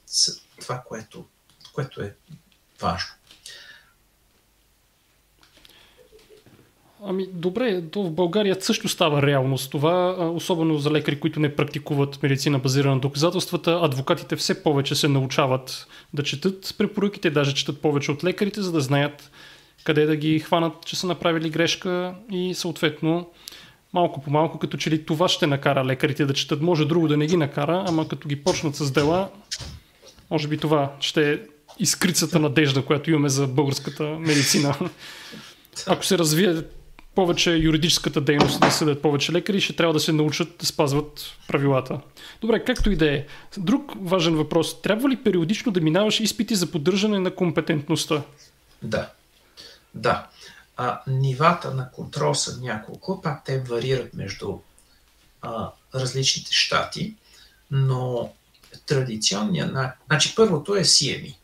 [0.60, 1.26] това, което,
[1.72, 2.14] което е
[2.80, 3.10] важно.
[7.06, 12.22] Ами добре, то в България също става реалност това, особено за лекари, които не практикуват
[12.22, 13.80] медицина базирана на доказателствата.
[13.82, 18.80] Адвокатите все повече се научават да четат препоръките, даже четат повече от лекарите, за да
[18.80, 19.30] знаят
[19.84, 23.30] къде да ги хванат, че са направили грешка и съответно
[23.92, 26.62] малко по малко, като че ли това ще накара лекарите да четат.
[26.62, 29.28] Може друго да не ги накара, ама като ги почнат с дела,
[30.30, 31.38] може би това ще е
[31.78, 34.74] изкрицата надежда, която имаме за българската медицина.
[35.86, 36.54] Ако се развие
[37.14, 42.00] повече юридическата дейност, да съдят повече лекари, ще трябва да се научат да спазват правилата.
[42.40, 43.26] Добре, както и да е.
[43.58, 44.82] Друг важен въпрос.
[44.82, 48.22] Трябва ли периодично да минаваш изпити за поддържане на компетентността?
[48.82, 49.10] Да.
[49.94, 50.26] Да.
[50.76, 54.58] А, нивата на контрол са няколко, пак те варират между
[55.42, 57.14] а, различните щати,
[57.70, 58.32] но
[58.86, 59.76] традиционният...
[60.06, 61.34] Значи първото е CME.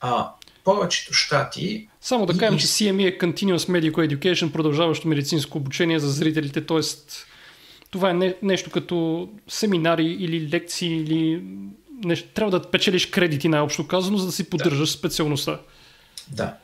[0.00, 0.30] А,
[0.64, 2.60] повечето щати само да кажем, и...
[2.60, 6.80] че CME е Continuous Medical Education, продължаващо медицинско обучение за зрителите, т.е.
[7.90, 11.42] това е не, нещо като семинари или лекции или
[12.04, 12.28] нещо.
[12.34, 14.98] Трябва да печелиш кредити най-общо казано, за да си поддържаш да.
[14.98, 15.60] специалността.
[16.28, 16.56] Да.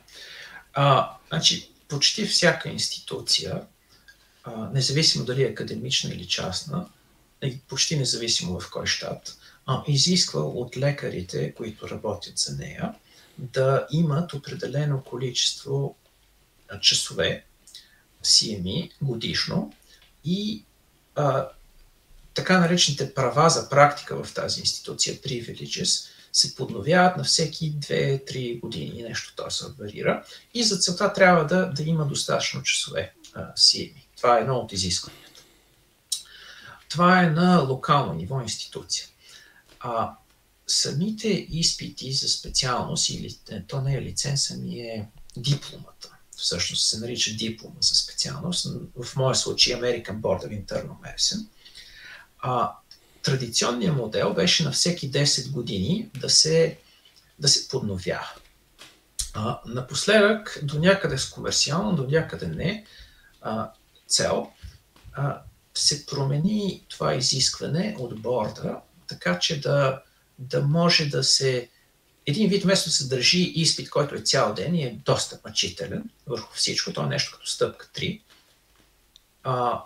[0.73, 3.61] А, значи, почти всяка институция,
[4.43, 6.85] а, независимо дали е академична или частна,
[7.43, 12.93] и почти независимо в кой щат, а, изисква от лекарите, които работят за нея,
[13.37, 15.95] да имат определено количество
[16.81, 17.45] часове
[18.23, 19.73] CME годишно
[20.25, 20.63] и
[21.15, 21.47] а,
[22.33, 29.03] така наречените права за практика в тази институция, privileges, се подновяват на всеки 2-3 години,
[29.03, 30.25] нещо то се варира.
[30.53, 34.03] И за целта трябва да, да има достатъчно часове а, CME.
[34.17, 35.41] Това е едно от изискванията.
[36.89, 39.07] Това е на локално ниво институция.
[39.79, 40.13] А,
[40.67, 45.07] самите изпити за специалност, или е, то не е лиценз, ами е
[45.37, 46.17] дипломата.
[46.37, 48.67] Всъщност се нарича диплома за специалност.
[49.03, 51.45] В моя случай American Board of Internal Medicine.
[52.39, 52.71] А,
[53.23, 56.77] традиционният модел беше на всеки 10 години да се,
[57.39, 58.29] да се подновява.
[59.33, 62.85] А, напоследък, до някъде с комерциално, до някъде не,
[63.41, 63.71] а,
[64.07, 64.51] цел,
[65.13, 65.41] а,
[65.73, 68.75] се промени това изискване от борда,
[69.07, 70.01] така че да
[70.39, 71.69] да може да се
[72.25, 76.09] един вид вместо да се държи изпит, който е цял ден и е доста мъчителен
[76.27, 78.21] върху всичко, то е нещо като стъпка 3,
[79.43, 79.83] а,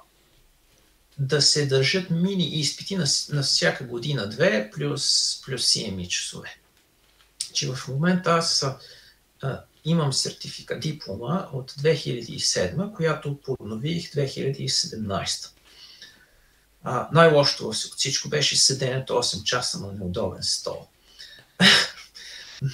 [1.17, 6.55] да се държат мини изпити на, на всяка година 2 плюс, плюс CMI часове.
[7.53, 8.65] Че в момента аз
[9.41, 15.49] а, имам сертификат, диплома от 2007, която поднових 2017.
[16.83, 20.87] А, най-лошото от всичко беше седенето 8 часа на неудобен стол.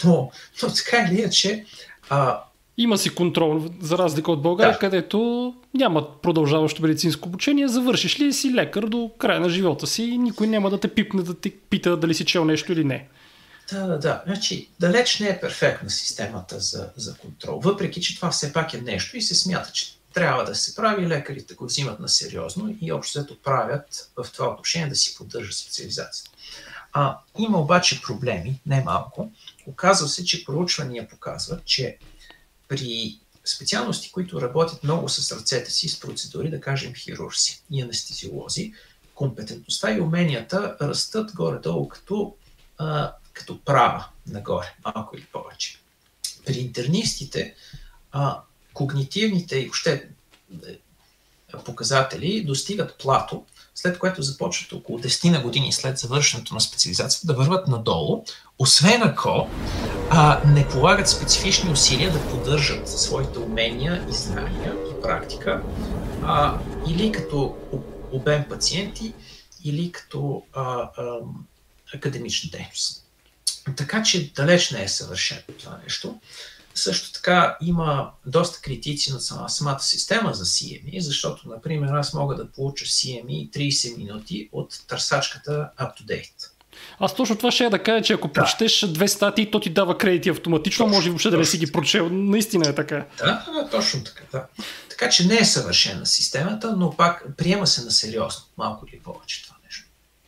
[0.04, 0.32] но,
[0.64, 1.66] но така или иначе,
[2.10, 2.44] а,
[2.78, 4.80] има си контрол, за разлика от България, да.
[4.80, 7.68] където няма продължаващо медицинско обучение.
[7.68, 11.24] Завършиш ли си лекар до края на живота си и никой няма да те пипне
[11.24, 13.08] да те пита дали си чел нещо или не.
[13.72, 14.24] Да, да, да.
[14.26, 17.60] Значи, далеч не е перфектна системата за, за контрол.
[17.60, 21.08] Въпреки, че това все пак е нещо и се смята, че трябва да се прави,
[21.08, 25.56] лекарите го взимат на сериозно и общо взето правят в това отношение да си поддържат
[25.56, 26.32] специализацията.
[26.94, 29.32] А, има обаче проблеми, не малко.
[29.68, 31.98] Оказва се, че проучвания показват, че
[32.68, 38.74] при специалности, които работят много с ръцете си, с процедури, да кажем хирурзи и анестезиолози,
[39.16, 42.36] компетентността и уменията растат горе-долу като,
[42.78, 45.80] а, като права нагоре, малко или повече.
[46.46, 47.56] При интернистите
[48.12, 48.42] а,
[48.78, 50.78] когнитивните и въобще е,
[51.66, 53.44] показатели достигат плато,
[53.76, 58.24] след което започват около 10 на години след завършването на специализацията да върват надолу,
[58.60, 59.50] освен ако
[60.10, 65.64] а, не полагат специфични усилия да поддържат своите умения и знания и практика,
[66.24, 66.60] а,
[66.90, 67.58] или като
[68.12, 69.14] обем пациенти,
[69.64, 70.90] или като а, а,
[71.94, 73.04] академична дейност.
[73.76, 76.20] Така че далеч не е съвършено това нещо.
[76.78, 82.52] Също така има доста критици на самата система за CME, защото, например, аз мога да
[82.52, 86.52] получа CME 30 минути от търсачката UpToDate.
[87.00, 88.34] Аз точно това ще я да кажа, че ако да.
[88.34, 91.72] прочетеш две статии, то ти дава кредити автоматично, точно, може въобще да не си ги
[91.72, 92.10] прочел.
[92.10, 93.06] Наистина е така.
[93.18, 94.24] Да, да, точно така.
[94.32, 94.46] Да.
[94.90, 99.44] Така че не е съвършена системата, но пак приема се на сериозно, малко или повече
[99.44, 99.86] това нещо.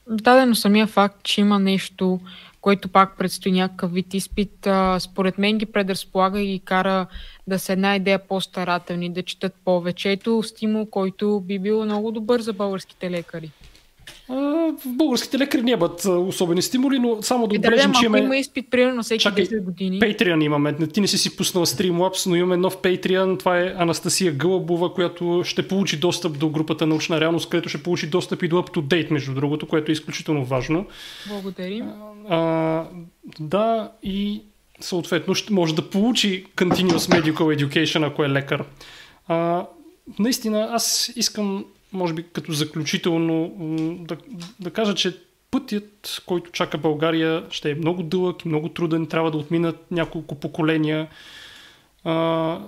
[0.07, 2.19] Да, но самия факт, че има нещо,
[2.61, 7.07] което пак предстои някакъв вид изпит, а, според мен ги предразполага и ги кара
[7.47, 10.11] да са една идея по-старателни, да четат повече.
[10.11, 13.51] Ето стимул, който би бил много добър за българските лекари.
[14.29, 18.23] В българските лекари нямат особени стимули, но само да отбележим, че имаме...
[18.23, 19.99] има изпит примерно всеки Чакай, 10 години.
[19.99, 20.73] Patreon имаме.
[20.87, 23.39] Ти не си си пуснал Streamlabs, но имаме нов Patreon.
[23.39, 28.07] Това е Анастасия Гълъбова, която ще получи достъп до групата научна реалност, където ще получи
[28.07, 30.85] достъп и до UpToDate, между другото, което е изключително важно.
[31.27, 31.85] Благодарим.
[32.29, 32.83] А,
[33.39, 34.41] да, и
[34.79, 38.63] съответно ще може да получи Continuous Medical Education, ако е лекар.
[39.27, 39.65] А,
[40.19, 43.53] наистина, аз искам може би като заключително
[44.07, 44.17] да,
[44.59, 45.17] да кажа, че
[45.51, 49.07] пътят, който чака България, ще е много дълъг и много труден.
[49.07, 51.07] Трябва да отминат няколко поколения.
[52.03, 52.59] А,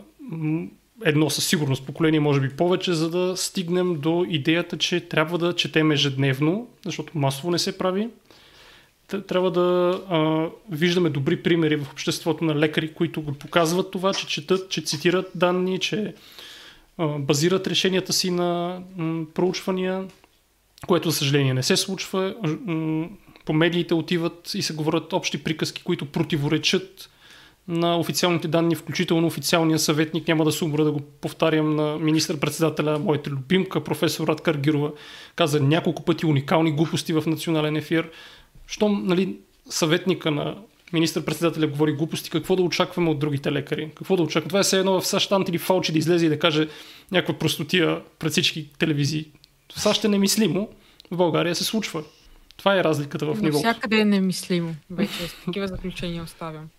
[1.06, 5.56] едно със сигурност поколение, може би повече, за да стигнем до идеята, че трябва да
[5.56, 8.10] четем ежедневно, защото масово не се прави.
[9.27, 14.27] Трябва да а, виждаме добри примери в обществото на лекари, които го показват това, че
[14.27, 16.14] четат, че цитират данни, че
[17.19, 18.82] базират решенията си на
[19.34, 20.07] проучвания,
[20.88, 22.36] което за съжаление не се случва.
[23.45, 27.10] По медиите отиват и се говорят общи приказки, които противоречат
[27.68, 32.99] на официалните данни, включително официалния съветник, няма да се умра да го повтарям на министър-председателя,
[32.99, 34.91] моята любимка, професор Радкар Гирова,
[35.36, 38.10] каза няколко пъти уникални глупости в национален ефир.
[38.68, 39.38] Щом нали,
[39.69, 40.56] съветника на
[40.93, 43.91] министър-председателя говори глупости, какво да очакваме от другите лекари?
[43.95, 44.49] Какво да очакваме?
[44.49, 46.68] Това е все едно в САЩ Антили Фалчи да излезе и да каже
[47.11, 49.26] някаква простотия пред всички телевизии.
[49.76, 50.69] В САЩ е немислимо,
[51.11, 52.03] в България се случва.
[52.57, 53.57] Това е разликата в нивото.
[53.57, 54.76] Всякъде е немислимо.
[54.89, 55.11] Вече
[55.45, 56.69] такива заключения оставям.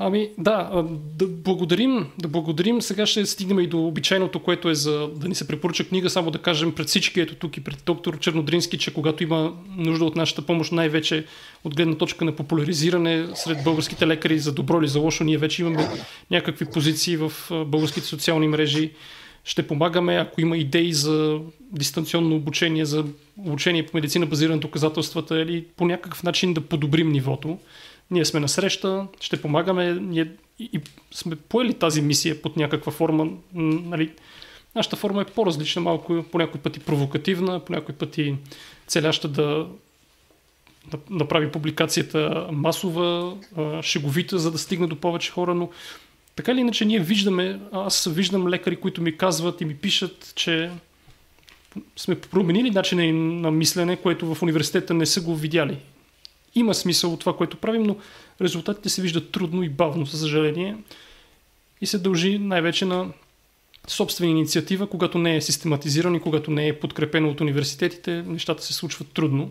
[0.00, 0.84] Ами да,
[1.18, 2.82] да благодарим, да благодарим.
[2.82, 6.30] Сега ще стигнем и до обичайното, което е за да ни се препоръча книга, само
[6.30, 10.16] да кажем пред всички, ето тук и пред доктор Чернодрински, че когато има нужда от
[10.16, 11.24] нашата помощ, най-вече
[11.64, 15.62] от гледна точка на популяризиране сред българските лекари за добро или за лошо, ние вече
[15.62, 15.88] имаме
[16.30, 17.32] някакви позиции в
[17.66, 18.90] българските социални мрежи.
[19.44, 21.38] Ще помагаме, ако има идеи за
[21.72, 23.04] дистанционно обучение, за
[23.38, 27.58] обучение по медицина базирано на доказателствата или по някакъв начин да подобрим нивото
[28.10, 30.80] ние сме на среща, ще помагаме, ние и, и
[31.10, 33.28] сме поели тази мисия под някаква форма.
[33.54, 34.12] Нали,
[34.74, 38.34] нашата форма е по-различна, малко по някой пъти провокативна, по някой пъти
[38.86, 39.66] целяща да
[41.10, 43.36] направи публикацията масова,
[43.82, 45.70] шеговита, за да стигне до повече хора, но
[46.36, 50.70] така или иначе ние виждаме, аз виждам лекари, които ми казват и ми пишат, че
[51.96, 55.78] сме променили начина на мислене, което в университета не са го видяли
[56.58, 57.96] има смисъл от това, което правим, но
[58.42, 60.76] резултатите се виждат трудно и бавно, за съжаление.
[61.80, 63.08] И се дължи най-вече на
[63.86, 68.72] собствена инициатива, когато не е систематизирано и когато не е подкрепено от университетите, нещата се
[68.72, 69.50] случват трудно.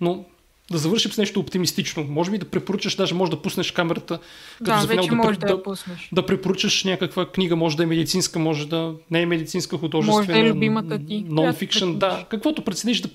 [0.00, 0.24] Но
[0.70, 2.04] да завършим с нещо оптимистично.
[2.04, 4.18] Може би да препоръчаш, даже може да пуснеш камерата.
[4.60, 6.08] Да, за вече да, може да, да, пуснеш.
[6.12, 10.18] да препоръчаш някаква книга, може да е медицинска, може да не е медицинска, художествена.
[10.18, 11.24] Може да е любимата ти.
[11.26, 12.26] Non-fiction, да.
[12.30, 13.08] Каквото прецениш, да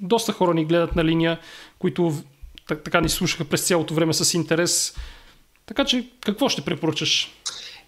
[0.00, 1.38] доста хора ни гледат на линия,
[1.78, 2.14] които
[2.76, 4.94] така ни слушаха през цялото време с интерес.
[5.66, 7.32] Така че, какво ще препоръчаш?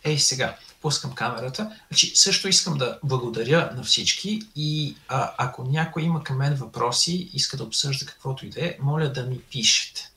[0.05, 1.71] Ей, сега, пускам камерата.
[1.91, 7.31] Значи, също искам да благодаря на всички и а, ако някой има към мен въпроси,
[7.33, 10.11] иска да обсъжда каквото и да е, моля да ми пишете.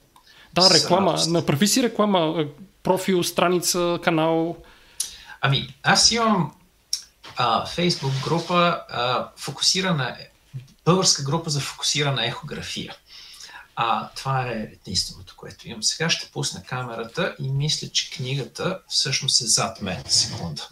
[0.54, 1.18] Да, реклама.
[1.28, 2.46] Направи си реклама.
[2.84, 4.58] Профил, страница, канал.
[5.42, 6.54] Ами, аз имам
[7.36, 10.18] а, Facebook група а, фокусирана,
[10.86, 12.96] българска група за фокусирана ехография.
[13.76, 15.84] А това е единственото, което имам.
[15.84, 20.04] Сега ще пусна камерата и мисля, че книгата всъщност е зад мен.
[20.08, 20.70] Секунда.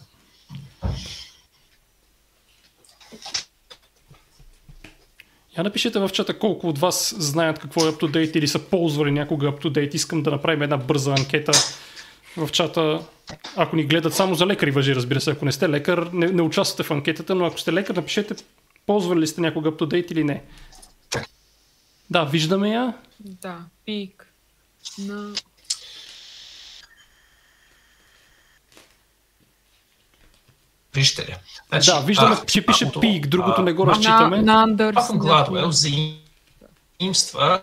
[5.58, 9.46] Я напишете в чата колко от вас знаят какво е UpToDate или са ползвали някога
[9.46, 9.94] UpToDate.
[9.94, 11.52] Искам да направим една бърза анкета
[12.36, 13.00] в чата.
[13.56, 15.30] Ако ни гледат само за лекари въжи, разбира се.
[15.30, 18.34] Ако не сте лекар, не, не участвате в анкетата, но ако сте лекар, напишете
[18.86, 20.42] ползвали ли сте някога UpToDate или не.
[22.10, 22.94] Да, виждаме я.
[23.20, 24.32] Да, пик
[24.98, 25.34] на...
[30.94, 31.36] Вижте ли?
[31.68, 34.42] Значи, да, виждаме, а, че пише пик, другото а, не го разчитаме.
[34.42, 37.62] На, на Гладуел заимства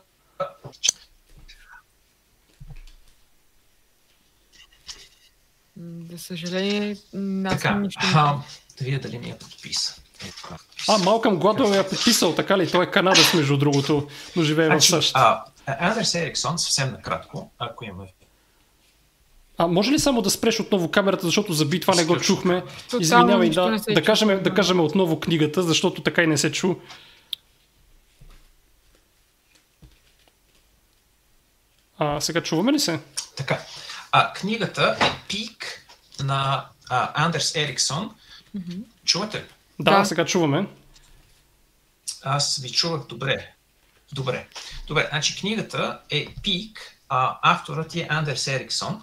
[6.12, 6.98] За съжаление,
[7.46, 8.42] аз Така, нищо не а,
[8.80, 9.99] да видя дали ми е подписан.
[10.88, 12.72] А, Малкъм Гладуел я подписал, така ли?
[12.72, 15.12] Той е канадец, между другото, но живее в Значи, САЩ.
[15.16, 18.08] а, Андерс Ериксон, съвсем накратко, ако имаме
[19.58, 22.64] А може ли само да спреш отново камерата, защото заби това не го чухме?
[22.90, 24.54] Тотално Извинявай, да, се да, кажем, да да.
[24.54, 26.76] кажем отново книгата, защото така и не се чу.
[31.98, 33.00] А, сега чуваме ли се?
[33.36, 33.60] Така.
[34.12, 35.86] А, книгата е пик
[36.24, 38.12] на а, Андерс Ериксон.
[39.06, 39.46] Чувате ли?
[39.80, 40.06] Да, Да.
[40.06, 40.68] сега чуваме.
[42.24, 43.54] Аз ви чувах добре.
[44.14, 44.48] Добре.
[44.88, 49.02] Добре, значи книгата е пик, а авторът е Андерс Ериксон,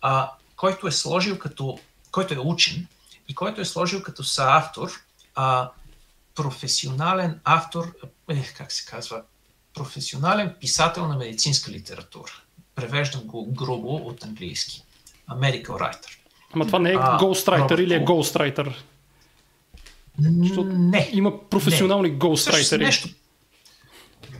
[0.00, 1.78] а, който е сложил като,
[2.10, 2.86] който е учен
[3.28, 4.90] и който е сложил като съавтор
[5.34, 5.70] а,
[6.34, 7.92] професионален автор,
[8.28, 9.22] е, как се казва,
[9.74, 12.32] професионален писател на медицинска литература.
[12.74, 14.82] Превеждам го грубо от английски.
[15.26, 16.18] А, Medical writer.
[16.52, 18.04] Ама това не е А, Ghostwriter Робърт или е.
[18.04, 18.74] Ghostwriter?
[20.18, 21.10] Защото Не.
[21.12, 22.78] Има професионални Ghostwriters.
[22.78, 23.08] нещо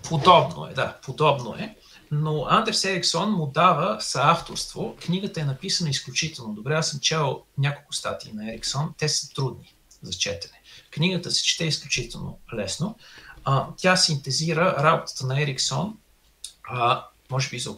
[0.09, 1.77] подобно е, да, подобно е.
[2.11, 4.97] Но Андерс Ериксон му дава съавторство.
[5.05, 6.75] Книгата е написана изключително добре.
[6.75, 8.95] Аз съм чел няколко статии на Ериксон.
[8.99, 10.61] Те са трудни за четене.
[10.91, 12.97] Книгата се чете изключително лесно.
[13.45, 15.97] А, тя синтезира работата на Ериксон,
[16.69, 17.77] а, може би за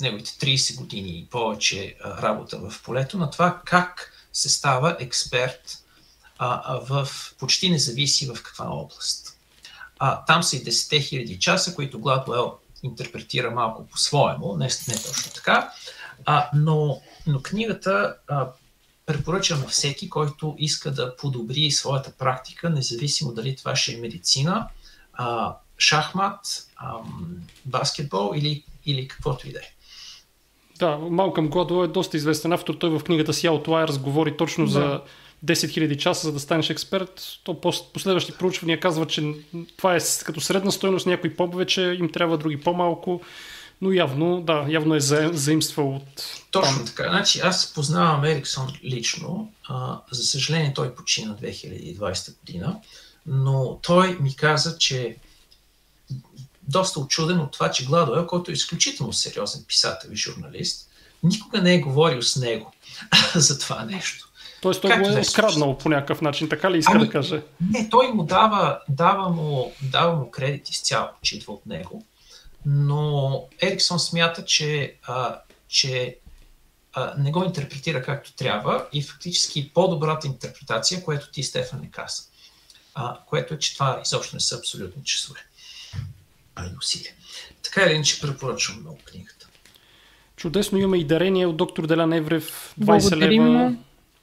[0.00, 5.84] неговите 30 години и повече а, работа в полето, на това как се става експерт
[6.38, 7.08] а, а, в
[7.38, 9.38] почти независи в каква област.
[9.98, 15.32] А, там са и 10 000 часа, които Гладуел интерпретира малко по-своему, не, не точно
[15.34, 15.70] така,
[16.24, 18.48] а, но, но книгата а,
[19.06, 24.68] препоръча на всеки, който иска да подобри своята практика, независимо дали това ще е медицина,
[25.12, 26.40] а, шахмат,
[26.76, 29.72] ам, баскетбол или, или каквото и да е.
[30.78, 32.74] Да, Малкъм Гладуел е доста известен автор.
[32.74, 34.70] Той в книгата си Outliers говори точно Да.
[34.70, 35.00] за
[35.44, 37.38] 10 000 часа, за да станеш експерт.
[37.44, 39.34] То пос- последващи проучвания казва, че
[39.76, 43.20] това е като средна стойност, някои по-повече им трябва, други по-малко.
[43.80, 46.86] Но явно, да, явно е за, заимствал от Точно там.
[46.86, 47.08] така.
[47.08, 49.52] Значи, аз познавам Ериксон лично.
[49.68, 52.76] А, за съжаление, той почина 2020 година,
[53.26, 55.16] но той ми каза, че
[56.62, 60.88] доста очуден от това, че Гладуел, който е изключително сериозен писател и журналист,
[61.22, 62.72] никога не е говорил с него
[63.34, 64.27] за това нещо.
[64.60, 67.42] Тоест той го е е откраднал по някакъв начин, така ли иска Ами, да каже?
[67.70, 72.04] Не, той му дава, дава, му, дава му кредит изцяло, че идва от него,
[72.66, 76.16] но Ериксон смята, че, а, че
[76.92, 82.22] а, не го интерпретира както трябва и фактически по-добрата интерпретация, което ти, Стефан, не каза.
[82.94, 85.40] А, което е, че това изобщо не са абсолютни часове.
[86.56, 87.12] А и усилия.
[87.62, 89.48] Така или иначе препоръчвам много книгата.
[90.36, 93.76] Чудесно имаме и дарение от доктор Делян Еврев, 20 Благодарим лева.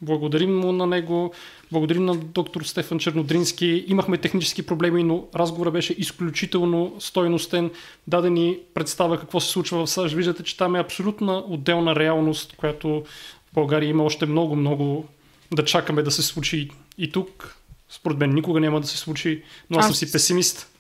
[0.06, 1.34] Благодарим му на него.
[1.72, 3.86] Благодарим на доктор Стефан Чернодрински.
[3.88, 7.72] Имахме технически проблеми, но разговорът беше изключително стойностен.
[8.08, 10.16] Даде ни представа какво се случва в САЩ.
[10.16, 13.04] Виждате, че там е абсолютна отделна реалност, която
[13.52, 15.06] в България има още много, много
[15.54, 17.56] да чакаме да се случи и тук.
[17.90, 20.72] Според мен никога няма да се случи, но аз съм Аз- си песимист.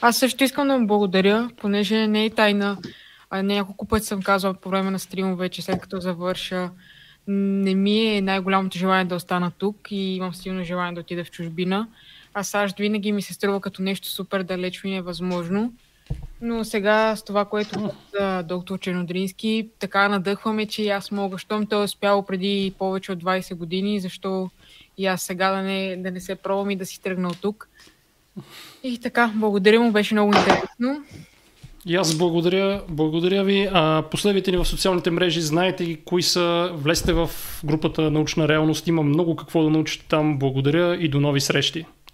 [0.00, 2.78] Аз също искам да му благодаря, понеже не е тайна.
[3.30, 6.70] А няколко пъти съм казвала по време на стримове, че след като завърша,
[7.26, 11.30] не ми е най-голямото желание да остана тук и имам силно желание да отида в
[11.30, 11.88] чужбина.
[12.34, 15.72] А САЩ винаги ми се струва като нещо супер далечно и невъзможно.
[16.40, 21.38] Но сега с това, което каза доктор Чернодрински, така надъхваме, че и аз мога.
[21.38, 24.50] Щом той е успял преди повече от 20 години, защо
[24.98, 27.68] и аз сега да не, да не се пробвам и да си тръгна от тук.
[28.82, 31.04] И така, благодаря му, беше много интересно.
[31.86, 33.68] И аз благодаря, благодаря ви.
[33.72, 37.30] А, последвайте ни в социалните мрежи, знаете кои са, влезте в
[37.64, 40.38] групата Научна реалност, има много какво да научите там.
[40.38, 41.84] Благодаря и до нови срещи.